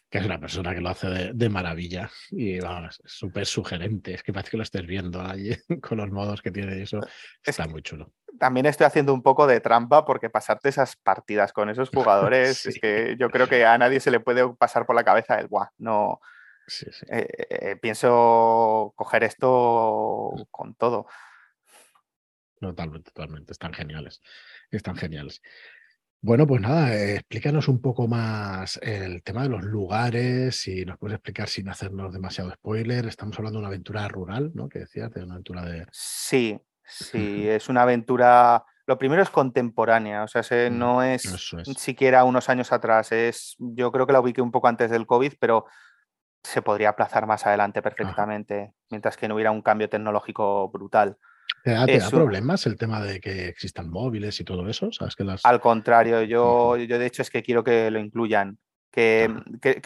[0.09, 4.13] que es una persona que lo hace de, maravilla y vamos, es súper sugerente.
[4.13, 6.99] Es que parece que lo estés viendo ahí con los modos que tiene y eso.
[7.43, 8.13] Está muy chulo.
[8.39, 12.79] También estoy haciendo un poco de trampa porque pasarte esas partidas con esos jugadores, es
[12.79, 15.67] que yo creo que a nadie se le puede pasar por la cabeza el guau,
[15.77, 16.19] no.
[16.67, 17.05] Sí, sí.
[17.09, 21.07] Eh, eh, pienso coger esto con todo.
[22.59, 23.51] Totalmente, totalmente.
[23.51, 24.21] Están geniales.
[24.71, 25.41] Están geniales.
[26.25, 30.97] Bueno, pues nada, eh, explícanos un poco más el tema de los lugares, si nos
[30.97, 33.05] puedes explicar sin hacernos demasiado spoiler.
[33.07, 34.69] Estamos hablando de una aventura rural, ¿no?
[34.69, 35.85] Que decías, de una aventura de...
[35.91, 38.63] Sí, sí, es una aventura...
[38.87, 41.23] Lo primero es contemporánea, o sea, no es,
[41.75, 45.33] siquiera unos años atrás, es, yo creo que la ubiqué un poco antes del COVID,
[45.41, 45.65] pero
[46.41, 51.17] se podría aplazar más adelante perfectamente, mientras que no hubiera un cambio tecnológico brutal.
[51.63, 54.91] ¿Te da, problemas el tema de que existan móviles y todo eso?
[54.91, 55.45] ¿Sabes que las...
[55.45, 58.59] Al contrario, yo, yo de hecho es que quiero que lo incluyan.
[58.91, 59.33] Que,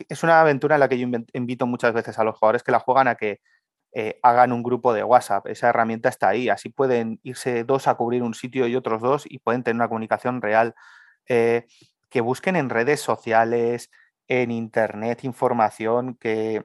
[0.10, 2.80] es una aventura en la que yo invito muchas veces a los jugadores que la
[2.80, 3.42] juegan a que
[3.94, 5.46] eh, hagan un grupo de WhatsApp.
[5.48, 6.50] Esa herramienta está ahí.
[6.50, 9.88] Así pueden irse dos a cubrir un sitio y otros dos y pueden tener una
[9.88, 10.74] comunicación real.
[11.28, 11.68] Eh,
[12.10, 13.92] que busquen en redes sociales,
[14.28, 16.64] en internet, información, que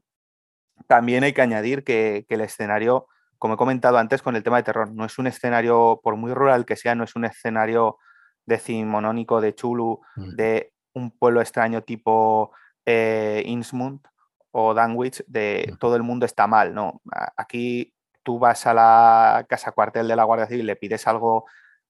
[0.87, 3.09] también hay que añadir que, que el escenario
[3.43, 6.33] como he comentado antes con el tema de terror, no es un escenario, por muy
[6.33, 7.99] rural que sea, no es un escenario
[8.47, 10.37] decimonónico de Chulu, mm.
[10.37, 12.53] de un pueblo extraño tipo
[12.87, 14.07] eh, Innsmouth
[14.53, 17.03] o Danwich, de todo el mundo está mal, ¿no?
[17.37, 21.47] Aquí tú vas a la casa cuartel de la Guardia Civil, le pides algo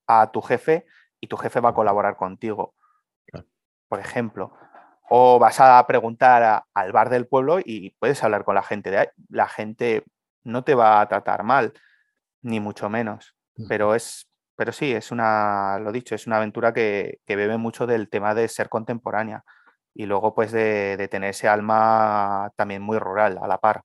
[0.07, 0.87] a tu jefe
[1.21, 2.75] y tu jefe va a colaborar contigo,
[3.89, 4.55] por ejemplo.
[5.11, 8.99] O vas a preguntar al bar del pueblo y puedes hablar con la gente de
[9.01, 9.07] ahí.
[9.29, 10.07] La gente
[10.45, 11.73] no te va a tratar mal,
[12.43, 13.35] ni mucho menos.
[13.69, 18.09] Pero es, pero sí, es una, lo dicho, es una aventura que, bebe mucho del
[18.09, 19.45] tema de ser contemporánea
[19.95, 23.83] y luego pues de, tener ese alma también muy rural a la par.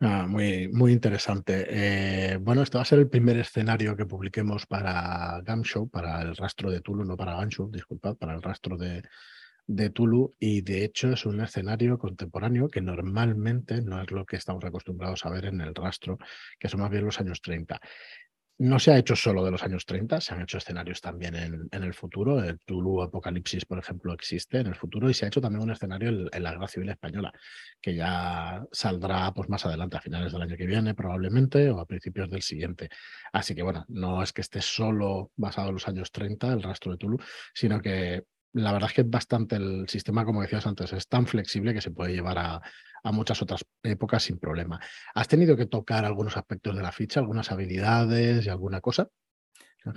[0.00, 1.66] Ah, muy, muy interesante.
[1.68, 6.36] Eh, bueno, este va a ser el primer escenario que publiquemos para Gamshow, para el
[6.36, 9.02] rastro de Tulu, no para Gamshow, disculpad, para el rastro de,
[9.68, 14.36] de Tulu y de hecho es un escenario contemporáneo que normalmente no es lo que
[14.36, 16.18] estamos acostumbrados a ver en el rastro,
[16.58, 17.78] que son más bien los años 30.
[18.60, 21.68] no se ha hecho solo de los años 30, se han hecho escenarios también en,
[21.84, 22.42] el futuro.
[22.42, 25.70] El Tulu Apocalipsis, por ejemplo, existe en el futuro y se ha hecho también un
[25.70, 27.32] escenario en, la Guerra Civil Española,
[27.80, 31.86] que ya saldrá pues, más adelante, a finales del año que viene probablemente o a
[31.86, 32.88] principios del siguiente.
[33.32, 36.92] Así que bueno, no es que esté solo basado en los años 30, el rastro
[36.92, 37.18] de Tulu,
[37.54, 38.24] sino que
[38.58, 41.80] la verdad es que es bastante el sistema, como decías antes, es tan flexible que
[41.80, 42.60] se puede llevar a,
[43.02, 44.80] a muchas otras épocas sin problema.
[45.14, 49.08] ¿Has tenido que tocar algunos aspectos de la ficha, algunas habilidades y alguna cosa?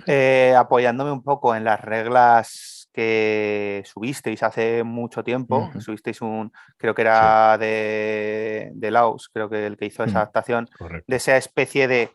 [0.06, 6.94] Eh, apoyándome un poco en las reglas que subisteis hace mucho tiempo, subisteis un, creo
[6.94, 10.68] que era de, de, Laos, creo que el que hizo esa adaptación,
[11.06, 12.10] de esa especie de,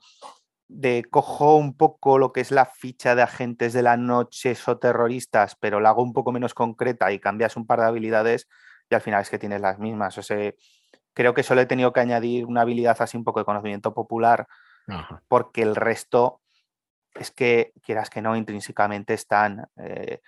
[0.70, 4.78] de cojo un poco lo que es la ficha de agentes de la noche o
[4.78, 8.48] terroristas, pero la hago un poco menos concreta y cambias un par de habilidades
[8.90, 10.18] y al final es que tienes las mismas.
[10.18, 10.54] O sea,
[11.14, 14.48] creo que solo he tenido que añadir una habilidad así un poco de conocimiento popular,
[15.28, 16.42] porque el resto
[17.14, 19.68] es que, quieras que no, intrínsecamente están.
[19.78, 20.22] Eh,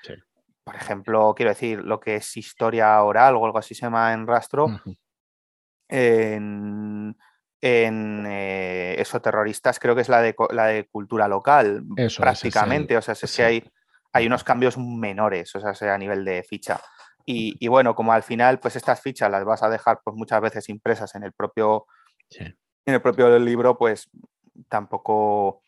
[0.64, 4.28] por ejemplo, quiero decir, lo que es historia oral o algo así se llama en
[4.28, 4.68] rastro.
[5.88, 7.16] En,
[7.62, 11.84] en eh, eso terroristas creo que es la de, la de cultura local
[12.18, 12.98] prácticamente.
[12.98, 13.72] O sea es que hay,
[14.14, 16.80] hay unos cambios menores o sea a nivel de ficha.
[17.32, 20.68] Y, bueno, como al final, pues estas fichas las vas a dejar pues muchas veces
[20.68, 21.86] impresas en el propio,
[22.40, 24.10] en el propio libro, pues
[24.68, 25.62] tampoco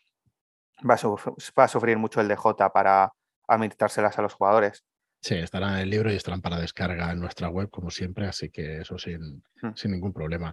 [0.88, 3.12] va a, sufrir, mucho el DJ para
[3.46, 4.84] administrárselas a los jugadores.
[5.22, 8.50] Sí, estarán en el libro y estarán para descarga en nuestra web, como siempre, así
[8.50, 9.70] que eso sin, hmm.
[9.76, 10.52] sin ningún problema.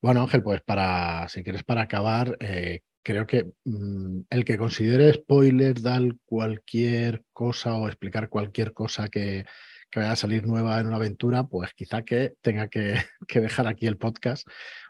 [0.00, 5.12] Bueno, Ángel, pues para, si quieres para acabar, eh, creo que mm, el que considere
[5.12, 9.44] spoiler, dar cualquier cosa o explicar cualquier cosa que,
[9.90, 13.86] que vaya a salir nueva en una aventura, pues quizá que tenga que, dejar aquí
[13.86, 14.46] el podcast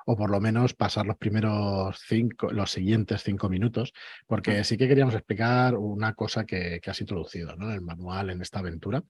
[0.07, 3.93] o por lo menos pasar los primeros cinco, los siguientes cinco minutos,
[4.27, 7.69] porque sí que queríamos explicar una cosa que, has introducido ¿no?
[7.69, 9.03] en el manual en esta aventura.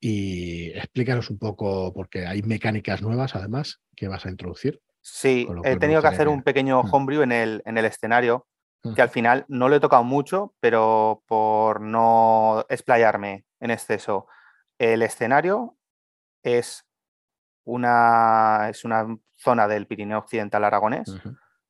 [0.00, 4.80] Y explícanos un poco, porque hay mecánicas nuevas además que vas a introducir.
[5.00, 8.46] Sí, he tenido que hacer un pequeño homebrew en el, en el escenario,
[8.94, 14.26] que al final no lo he tocado mucho, pero por no explayarme en exceso
[14.78, 15.76] el escenario
[16.42, 16.86] es
[17.64, 21.12] una, es una zona del Pirineo Occidental Aragonés,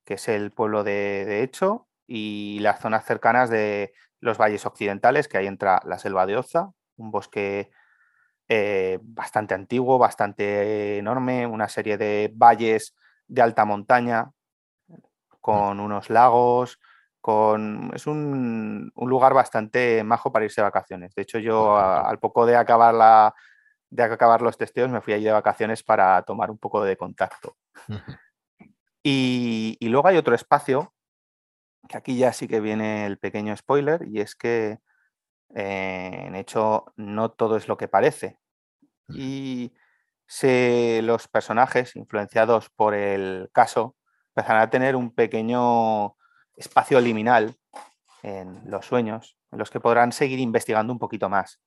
[0.04, 5.38] que es el pueblo de, Hecho, y las zonas cercanas de los valles occidentales, que
[5.38, 7.70] ahí entra la selva de Oza, un bosque
[8.48, 12.94] eh, bastante antiguo, bastante enorme, una serie de valles
[13.26, 14.30] de alta montaña,
[15.40, 16.78] con unos lagos,
[17.94, 21.14] es un, lugar bastante majo para irse de vacaciones.
[21.14, 23.34] De hecho, yo al poco de acabar, la,
[23.90, 27.56] de acabar los testeos me fui allí de vacaciones para tomar un poco de contacto.
[29.02, 30.94] y, luego hay otro espacio,
[31.88, 34.78] que aquí ya sí que viene el pequeño spoiler, y es que
[35.54, 38.38] eh, en hecho no todo es lo que parece.
[39.08, 39.72] Y
[41.02, 43.96] los personajes influenciados por el caso
[44.34, 46.16] empezarán a tener un pequeño
[46.56, 47.54] espacio liminal
[48.22, 51.60] en los sueños, en los que podrán seguir investigando un poquito más.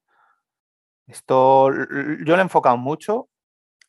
[1.08, 3.30] Esto yo lo he enfocado mucho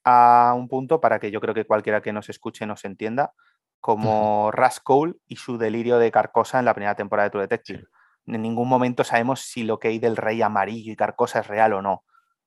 [0.04, 3.32] a un punto para que yo creo que cualquiera que nos escuche nos entienda,
[3.80, 4.50] como
[4.82, 7.84] Cole y su delirio de Carcosa en la primera temporada de True Detective.
[8.26, 11.72] En ningún momento sabemos si lo que hay del rey amarillo y Carcosa es real
[11.72, 12.04] o no.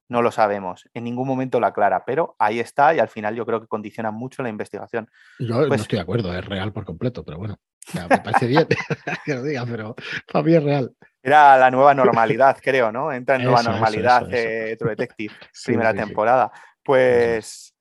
[0.10, 0.89] No lo sabemos.
[0.94, 4.12] En ningún momento lo aclara, pero ahí está y al final yo creo que condiciona
[4.12, 5.10] mucho la investigación.
[5.39, 7.58] Yo no pues estoy de acuerdo, es real por completo, pero bueno
[7.93, 8.67] me parece bien
[9.26, 9.96] que lo diga, pero
[10.32, 10.96] para mí es real.
[11.22, 13.12] Era la nueva normalidad, creo, ¿no?
[13.12, 15.34] Entra en nueva normalidad eh, True Detective,
[15.65, 16.52] primera temporada.
[16.84, 17.74] Pues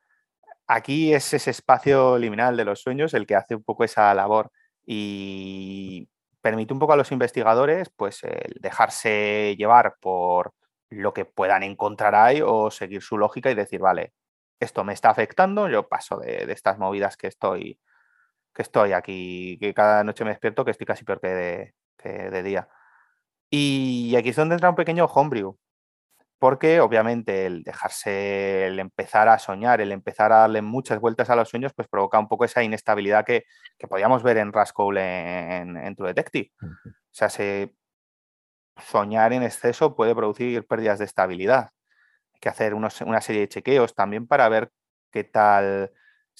[0.67, 4.51] aquí es ese espacio liminal de los sueños el que hace un poco esa labor
[4.87, 6.09] y
[6.41, 10.55] permite un poco a los investigadores pues el dejarse llevar por
[10.91, 14.13] lo que puedan encontrar ahí o seguir su lógica y decir, vale,
[14.61, 17.81] esto me está afectando, yo paso de estas movidas que estoy
[18.55, 22.69] que estoy aquí, que cada noche me despierto, que estoy casi peor que de, día.
[23.51, 25.59] Y aquí es donde entra un pequeño homebrew,
[26.39, 31.37] porque obviamente el dejarse, el empezar a soñar, el empezar a darle muchas vueltas a
[31.37, 33.45] los sueños, pues provoca un poco esa inestabilidad que,
[33.89, 36.53] podíamos ver en Rascal en, en, True Detective.
[36.61, 37.29] O sea,
[38.77, 41.71] soñar en exceso puede producir pérdidas de estabilidad.
[42.35, 44.73] Hay que hacer una serie de chequeos también para ver
[45.11, 45.93] qué tal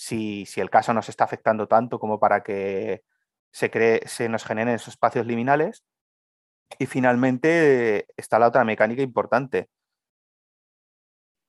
[0.03, 3.05] si, el caso nos está afectando tanto como para que
[3.53, 5.85] se, cree, se nos generen esos espacios liminales.
[6.79, 9.69] Y finalmente está la otra mecánica importante.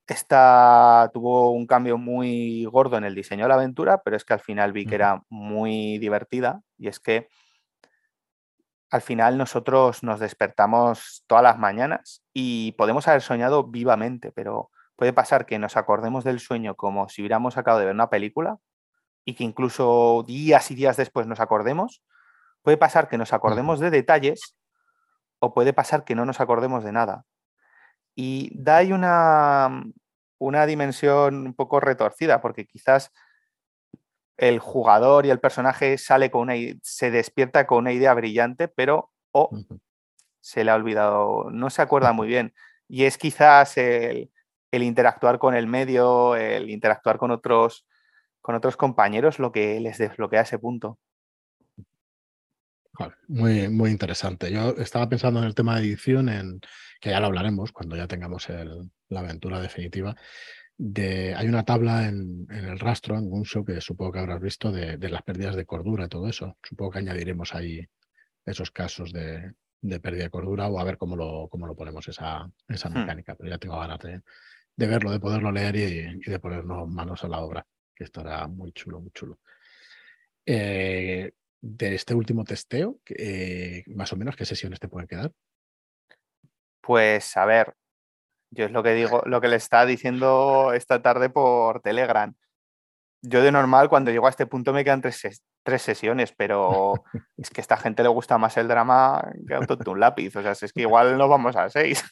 [0.06, 4.34] Esta tuvo un cambio muy gordo en el diseño de la aventura, pero es que
[4.34, 7.30] al final vi que era muy divertida y es que
[8.92, 14.70] al final nosotros nos despertamos todas las mañanas y podemos haber soñado vivamente, pero
[15.04, 18.60] puede pasar que nos acordemos del sueño como si hubiéramos acabado de ver una película
[19.26, 22.02] y que incluso días y días después nos acordemos.
[22.62, 24.56] Puede pasar que nos acordemos de detalles
[25.40, 27.26] o puede pasar que no nos acordemos de nada.
[28.16, 29.84] Y da ahí una,
[30.38, 33.12] una dimensión un poco retorcida, porque quizás
[34.38, 39.12] el jugador y el personaje sale con una, se despierta con una idea brillante, pero
[39.34, 39.50] o
[40.40, 42.54] se le ha olvidado, no se acuerda muy bien.
[42.88, 44.32] Y es quizás el,
[44.82, 47.86] interactuar con el medio, el interactuar con otros,
[48.42, 50.98] con otros compañeros lo que les desbloquea ese punto.
[53.28, 54.52] Muy, muy interesante.
[54.52, 56.60] Yo estaba pensando en el tema de edición, en,
[57.02, 58.48] que ya lo hablaremos cuando ya tengamos
[59.10, 60.16] la aventura definitiva,
[60.78, 65.24] hay una tabla en, el rastro, en Gunshow, que supongo que habrás visto, de, las
[65.24, 66.58] pérdidas de cordura y todo eso.
[66.64, 67.86] Supongo que añadiremos ahí
[68.46, 69.54] esos casos de,
[70.02, 72.94] pérdida de cordura o a ver cómo lo, cómo lo ponemos esa, esa hmm.
[72.94, 73.36] mecánica.
[73.36, 74.22] Pero ya tengo ganas de,
[74.78, 77.66] verlo, de poderlo leer y, de ponernos manos a la obra,
[77.96, 79.40] que estará muy chulo, muy chulo.
[80.46, 85.32] Eh, de este último testeo, eh, más o menos, ¿qué sesiones te pueden quedar?
[86.82, 87.74] Pues a ver,
[88.52, 92.36] yo es lo que digo, lo que le está diciendo esta tarde por Telegram.
[93.22, 96.94] Yo de normal, cuando llego a este punto, me quedan tres, tres sesiones, pero
[97.38, 100.36] es que a esta gente le gusta más el drama que un lápiz.
[100.36, 102.04] O sea, es que igual no vamos a seis.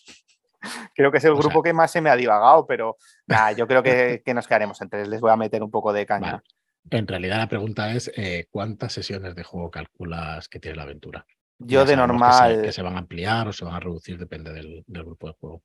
[0.95, 2.97] Creo que es el grupo que más se me ha divagado, pero
[3.27, 3.83] nada, yo creo
[4.23, 5.07] que, nos quedaremos en tres.
[5.07, 6.43] Les voy a meter un poco de caña.
[6.89, 11.25] En realidad la pregunta es, eh, ¿cuántas sesiones de juego calculas que tiene la aventura?
[11.59, 12.61] Yo de normal...
[12.63, 15.61] Que se, van a ampliar o se van a reducir, depende del grupo de juego.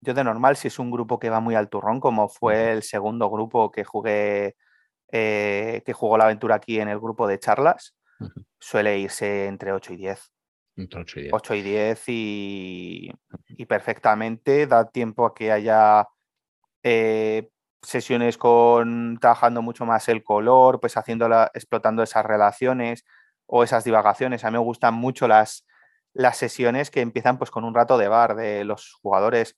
[0.00, 2.82] Yo de normal, si es un grupo que va muy al turrón, como fue el
[2.82, 4.56] segundo grupo que jugué,
[5.10, 7.96] eh, que jugó la aventura aquí en el grupo de charlas,
[8.60, 10.32] suele irse entre 8 y 10.
[10.78, 11.32] Entre 8 y 10.
[11.34, 16.06] 8 y 10 y, perfectamente da tiempo a que haya
[16.82, 17.50] eh,
[17.82, 23.04] sesiones con trabajando mucho más el color, pues haciendo explotando esas relaciones
[23.46, 24.44] o esas divagaciones.
[24.44, 25.66] A mí me gustan mucho las,
[26.12, 29.56] las sesiones que empiezan pues con un rato de bar de los jugadores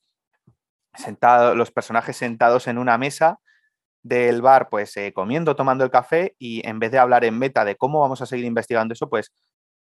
[0.95, 3.41] sentados, los personajes sentados en una mesa
[4.03, 7.65] del bar, pues eh, comiendo, tomando el café y en vez de hablar en meta
[7.65, 9.33] de cómo vamos a seguir investigando eso, pues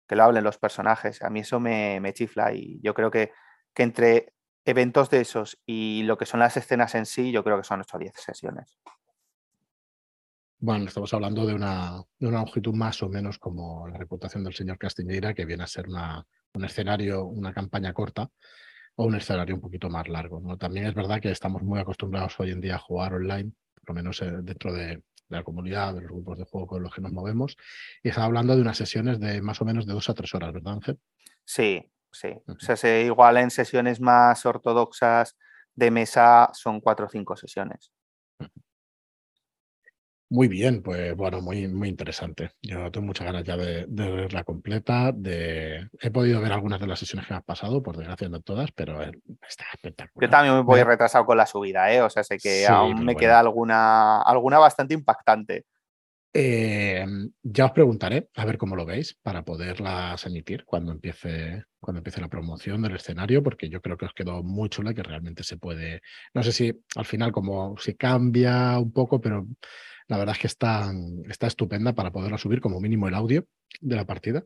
[0.09, 1.21] que lo hablen los personajes.
[1.21, 3.31] A mí eso me, chifla y yo creo que,
[3.75, 4.33] que, entre
[4.65, 7.81] eventos de esos y lo que son las escenas en sí, yo creo que son
[7.81, 8.79] 8 o 10 sesiones.
[10.57, 14.53] Bueno, estamos hablando de una, de una longitud más o menos como la reputación del
[14.53, 18.29] señor Castiñeira, que viene a ser una, un escenario, una campaña corta,
[18.95, 20.41] o un escenario un poquito más largo.
[20.41, 20.57] ¿no?
[20.57, 23.93] También es verdad que estamos muy acostumbrados hoy en día a jugar online, por lo
[23.93, 27.11] menos eh, dentro de, la comunidad, de los grupos de juego con los que nos
[27.11, 27.55] movemos,
[28.03, 30.53] y está hablando de unas sesiones de más o menos de dos a tres horas,
[30.53, 30.99] ¿verdad, Ángel?
[31.45, 32.29] Sí, sí.
[32.47, 35.37] O sea, se igual en sesiones más ortodoxas
[35.75, 37.91] de mesa son cuatro o cinco sesiones.
[40.31, 42.51] Muy bien, pues bueno, muy, muy interesante.
[42.61, 45.11] Yo tengo muchas ganas ya de, verla completa.
[45.11, 45.89] De...
[45.99, 48.71] He podido ver algunas de las sesiones que me han pasado, por desgracia no todas,
[48.71, 50.29] pero está espectacular.
[50.29, 52.03] Yo también me voy retrasado con la subida, ¿eh?
[52.03, 55.65] o sea, sé que aún me queda alguna, alguna bastante impactante.
[56.31, 57.03] Eh,
[57.41, 62.21] ya os preguntaré a ver cómo lo veis para poderlas emitir cuando empiece, cuando empiece
[62.21, 65.57] la promoción del escenario, porque yo creo que os quedó muy chula que realmente se
[65.57, 66.01] puede.
[66.35, 69.47] No sé si al final como si cambia un poco, pero
[70.09, 70.91] la verdad es que está,
[71.29, 73.45] está estupenda para poderla subir como mínimo el audio
[73.79, 74.43] de la partida.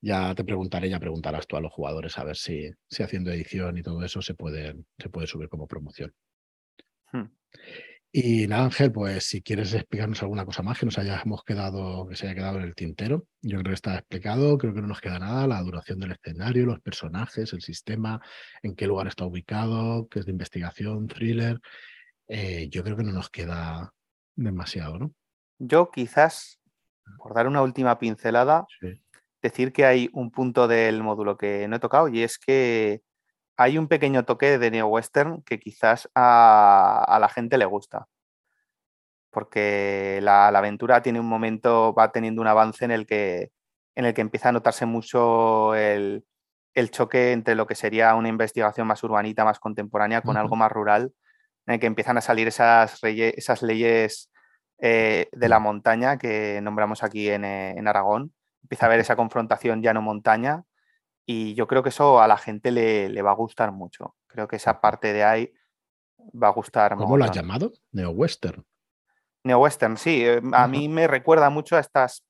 [0.00, 3.76] Ya te preguntaré, ya preguntarás tú a los jugadores a ver si, si haciendo edición
[3.76, 6.12] y todo eso se puede, se puede subir como promoción.
[7.12, 7.26] Hmm.
[8.10, 12.16] Y nada, Ángel, pues si quieres explicarnos alguna cosa más que nos hayamos quedado, que
[12.16, 15.00] se haya quedado en el tintero, yo creo que está explicado, creo que no nos
[15.00, 18.22] queda nada, la duración del escenario, los personajes, el sistema,
[18.62, 21.60] en qué lugar está ubicado, qué es de investigación, thriller.
[22.26, 23.92] Eh, yo creo que no nos queda
[24.36, 25.12] demasiado, ¿no?
[25.58, 26.60] Yo quizás,
[27.18, 28.66] por dar una última pincelada,
[29.42, 33.02] decir que hay un punto del módulo que no he tocado y es que
[33.56, 38.08] hay un pequeño toque de Neo Western que quizás a, la gente le gusta.
[39.30, 43.50] Porque la, aventura tiene un momento, va teniendo un avance en el que,
[43.94, 46.24] en el que empieza a notarse mucho el,
[46.90, 51.12] choque entre lo que sería una investigación más urbanita, más contemporánea, con algo más rural
[51.66, 54.30] en el que empiezan a salir esas, esas leyes
[54.78, 58.34] eh, de la montaña que nombramos aquí en, eh, en, Aragón.
[58.62, 60.64] Empieza a haber esa confrontación llano-montaña
[61.26, 64.14] y yo creo que eso a la gente le, le, va a gustar mucho.
[64.26, 65.54] Creo que esa parte de ahí
[66.42, 67.72] va a gustar ¿Cómo lo has llamado?
[67.92, 68.64] Neo-Western.
[69.44, 70.24] Neo-Western, sí.
[70.24, 72.24] Eh, a mí me recuerda mucho a estas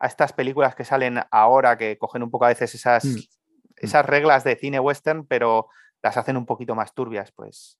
[0.00, 3.18] a estas películas que salen ahora, que cogen un poco a veces esas, Mm.
[3.76, 5.68] esas reglas de cine western, pero
[6.02, 7.30] las hacen un poquito más turbias.
[7.32, 7.78] Pues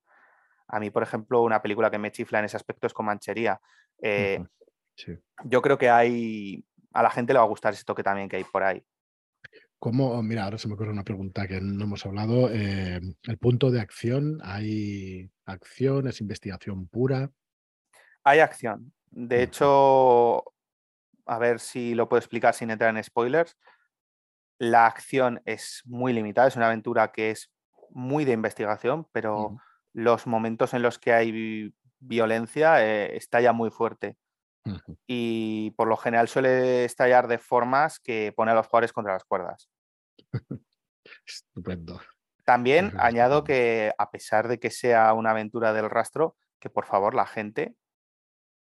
[0.70, 3.60] a mí, por ejemplo, una película que me chifla en ese aspecto es Comanchería.
[4.02, 4.42] Eh.
[4.96, 5.16] Sí.
[5.44, 8.36] yo creo que hay, a la gente le va a gustar ese toque también que
[8.36, 8.84] hay por ahí.
[9.78, 12.50] ¿Cómo, mira, ahora se me ocurre una pregunta que no hemos hablado.
[12.50, 17.30] eh, el punto de acción, ¿hay acción, es investigación pura?
[18.22, 18.92] Hay acción.
[19.10, 20.44] De hecho,
[21.24, 23.56] a ver si lo puedo explicar sin entrar en spoilers.
[24.58, 27.50] La acción es muy limitada, es una aventura que es
[27.90, 29.56] muy de investigación, pero.
[29.93, 34.16] Los momentos en los que hay vi- violencia eh, estalla muy fuerte.
[35.07, 39.24] Y por lo general suele estallar de formas que pone a los jugadores contra las
[39.24, 39.68] cuerdas.
[41.26, 42.01] Estupendo.
[42.45, 47.14] También añado que a pesar de que sea una aventura del rastro, que por favor
[47.14, 47.74] la gente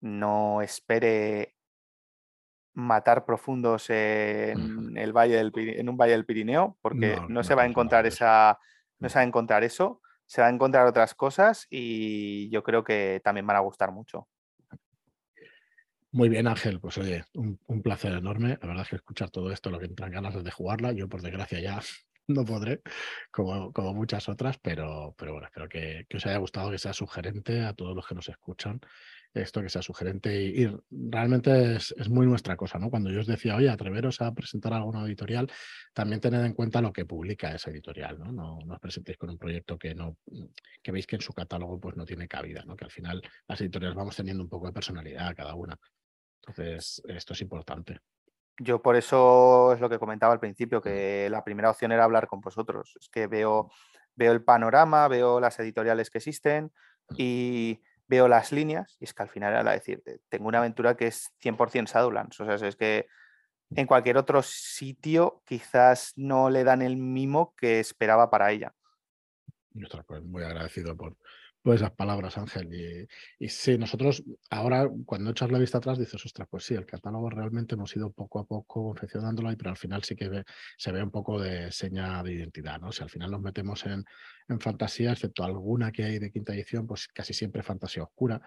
[0.01, 1.55] no espere
[2.73, 7.43] matar profundos en el valle del en un valle del Pirineo, porque No, no, no
[7.43, 8.59] se va a encontrar esa,
[8.99, 12.83] no se va a encontrar eso, se va a encontrar otras cosas y yo creo
[12.83, 14.27] que también van a gustar mucho.
[16.11, 16.79] Muy bien, Ángel.
[16.79, 18.57] Pues oye, un, un placer enorme.
[18.61, 20.91] La verdad es que escuchar todo esto, lo que entran ganas es de jugarla.
[20.91, 21.79] Yo, por desgracia, ya
[22.27, 22.81] no podré,
[23.31, 26.93] como, como muchas otras, pero, pero bueno, espero que, que os haya gustado, que sea
[26.93, 28.81] sugerente a todos los que nos escuchan.
[29.33, 32.89] Esto que sea sugerente y, y realmente es, es muy nuestra cosa, ¿no?
[32.89, 35.51] Cuando yo os decía, oye, atreveros a presentar alguna editorial,
[35.93, 38.31] también tened en cuenta lo que publica esa editorial, ¿no?
[38.31, 40.17] No, no os presentéis con un proyecto que no,
[40.81, 42.75] que veis que en su catálogo pues no tiene cabida, ¿no?
[42.75, 45.77] Que al final las editoriales vamos teniendo un poco de personalidad cada una.
[46.47, 47.99] Entonces, esto es importante.
[48.59, 52.27] Yo por eso es lo que comentaba al principio, que la primera opción era hablar
[52.27, 52.95] con vosotros.
[52.99, 53.71] Es que veo,
[54.15, 56.71] veo el panorama, veo las editoriales que existen
[57.15, 58.97] y veo las líneas.
[58.99, 62.39] Y es que al final era decir, tengo una aventura que es 100% Shadowlands.
[62.39, 63.07] O sea, es que
[63.71, 68.73] en cualquier otro sitio quizás no le dan el mimo que esperaba para ella.
[70.07, 71.15] Pues muy agradecido por,
[71.73, 72.73] esas palabras, Ángel.
[72.73, 76.85] Y, y sí, nosotros ahora, cuando echas la vista atrás, dices, ostras, pues sí, el
[76.85, 80.43] catálogo realmente hemos ido poco a poco confeccionándolo, pero al final sí que
[80.77, 82.91] se ve un poco de seña de identidad, ¿no?
[82.91, 84.03] Si al final nos metemos en,
[84.47, 88.41] en fantasía, excepto alguna que hay de quinta edición, pues casi siempre fantasía oscura.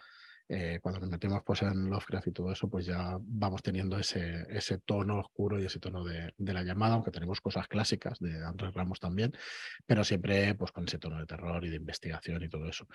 [0.53, 4.47] Eh, cuando nos metemos pues, en Lovecraft y todo eso, pues ya vamos teniendo ese,
[4.49, 8.45] ese tono oscuro y ese tono de, de la llamada, aunque tenemos cosas clásicas de
[8.45, 9.33] Andrés Ramos también,
[9.87, 12.89] pero siempre pues, con ese tono de terror y de investigación y todo eso.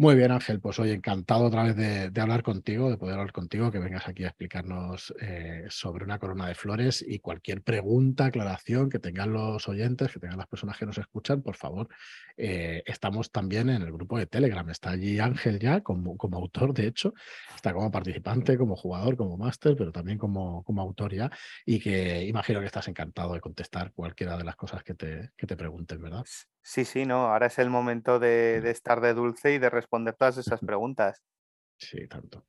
[0.00, 3.70] Muy bien, Ángel, pues hoy encantado otra vez de, hablar contigo, de poder hablar contigo,
[3.70, 8.88] que vengas aquí a explicarnos eh, sobre una corona de flores y cualquier pregunta, aclaración
[8.88, 11.86] que tengan los oyentes, que tengan las personas que nos escuchan, por favor,
[12.38, 14.66] eh, estamos también en el grupo de Telegram.
[14.70, 17.12] Está allí Ángel ya como, como autor, de hecho,
[17.54, 21.30] está como participante, como jugador, como máster, pero también como, como autor ya,
[21.66, 25.46] y que imagino que estás encantado de contestar cualquiera de las cosas que te, que
[25.46, 26.24] te pregunten, ¿verdad?
[26.62, 27.32] Sí, sí, no.
[27.32, 31.22] Ahora es el momento de, de estar de dulce y de responder todas esas preguntas.
[31.78, 32.44] Sí, tanto.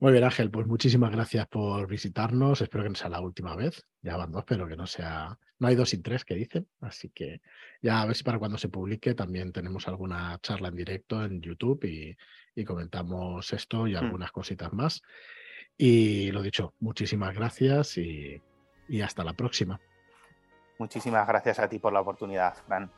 [0.00, 2.60] Muy bien, Ángel, pues muchísimas gracias por visitarnos.
[2.60, 3.84] Espero que no sea la última vez.
[4.00, 5.36] Ya van dos, pero que no sea.
[5.58, 6.68] No hay dos sin tres que dicen.
[6.80, 7.40] Así que
[7.82, 11.40] ya a ver si para cuando se publique también tenemos alguna charla en directo en
[11.40, 12.16] YouTube y,
[12.54, 15.02] y comentamos esto y algunas cositas más.
[15.76, 18.40] Y lo dicho, muchísimas gracias y,
[18.88, 19.80] y hasta la próxima.
[20.78, 22.88] Muchísimas gracias a ti por la oportunidad, Fran.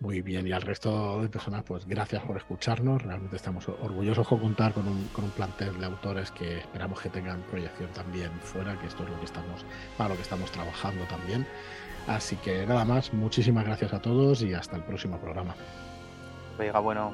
[0.00, 3.02] Muy bien, y al resto de personas, pues gracias por escucharnos.
[3.02, 7.08] Realmente estamos orgullosos de contar con un, con un plantel de autores que esperamos que
[7.08, 9.64] tengan proyección también fuera, que esto es lo que estamos,
[9.96, 11.44] para lo que estamos trabajando también.
[12.06, 15.56] Así que nada más, muchísimas gracias a todos y hasta el próximo programa.
[16.58, 17.12] Oiga, bueno.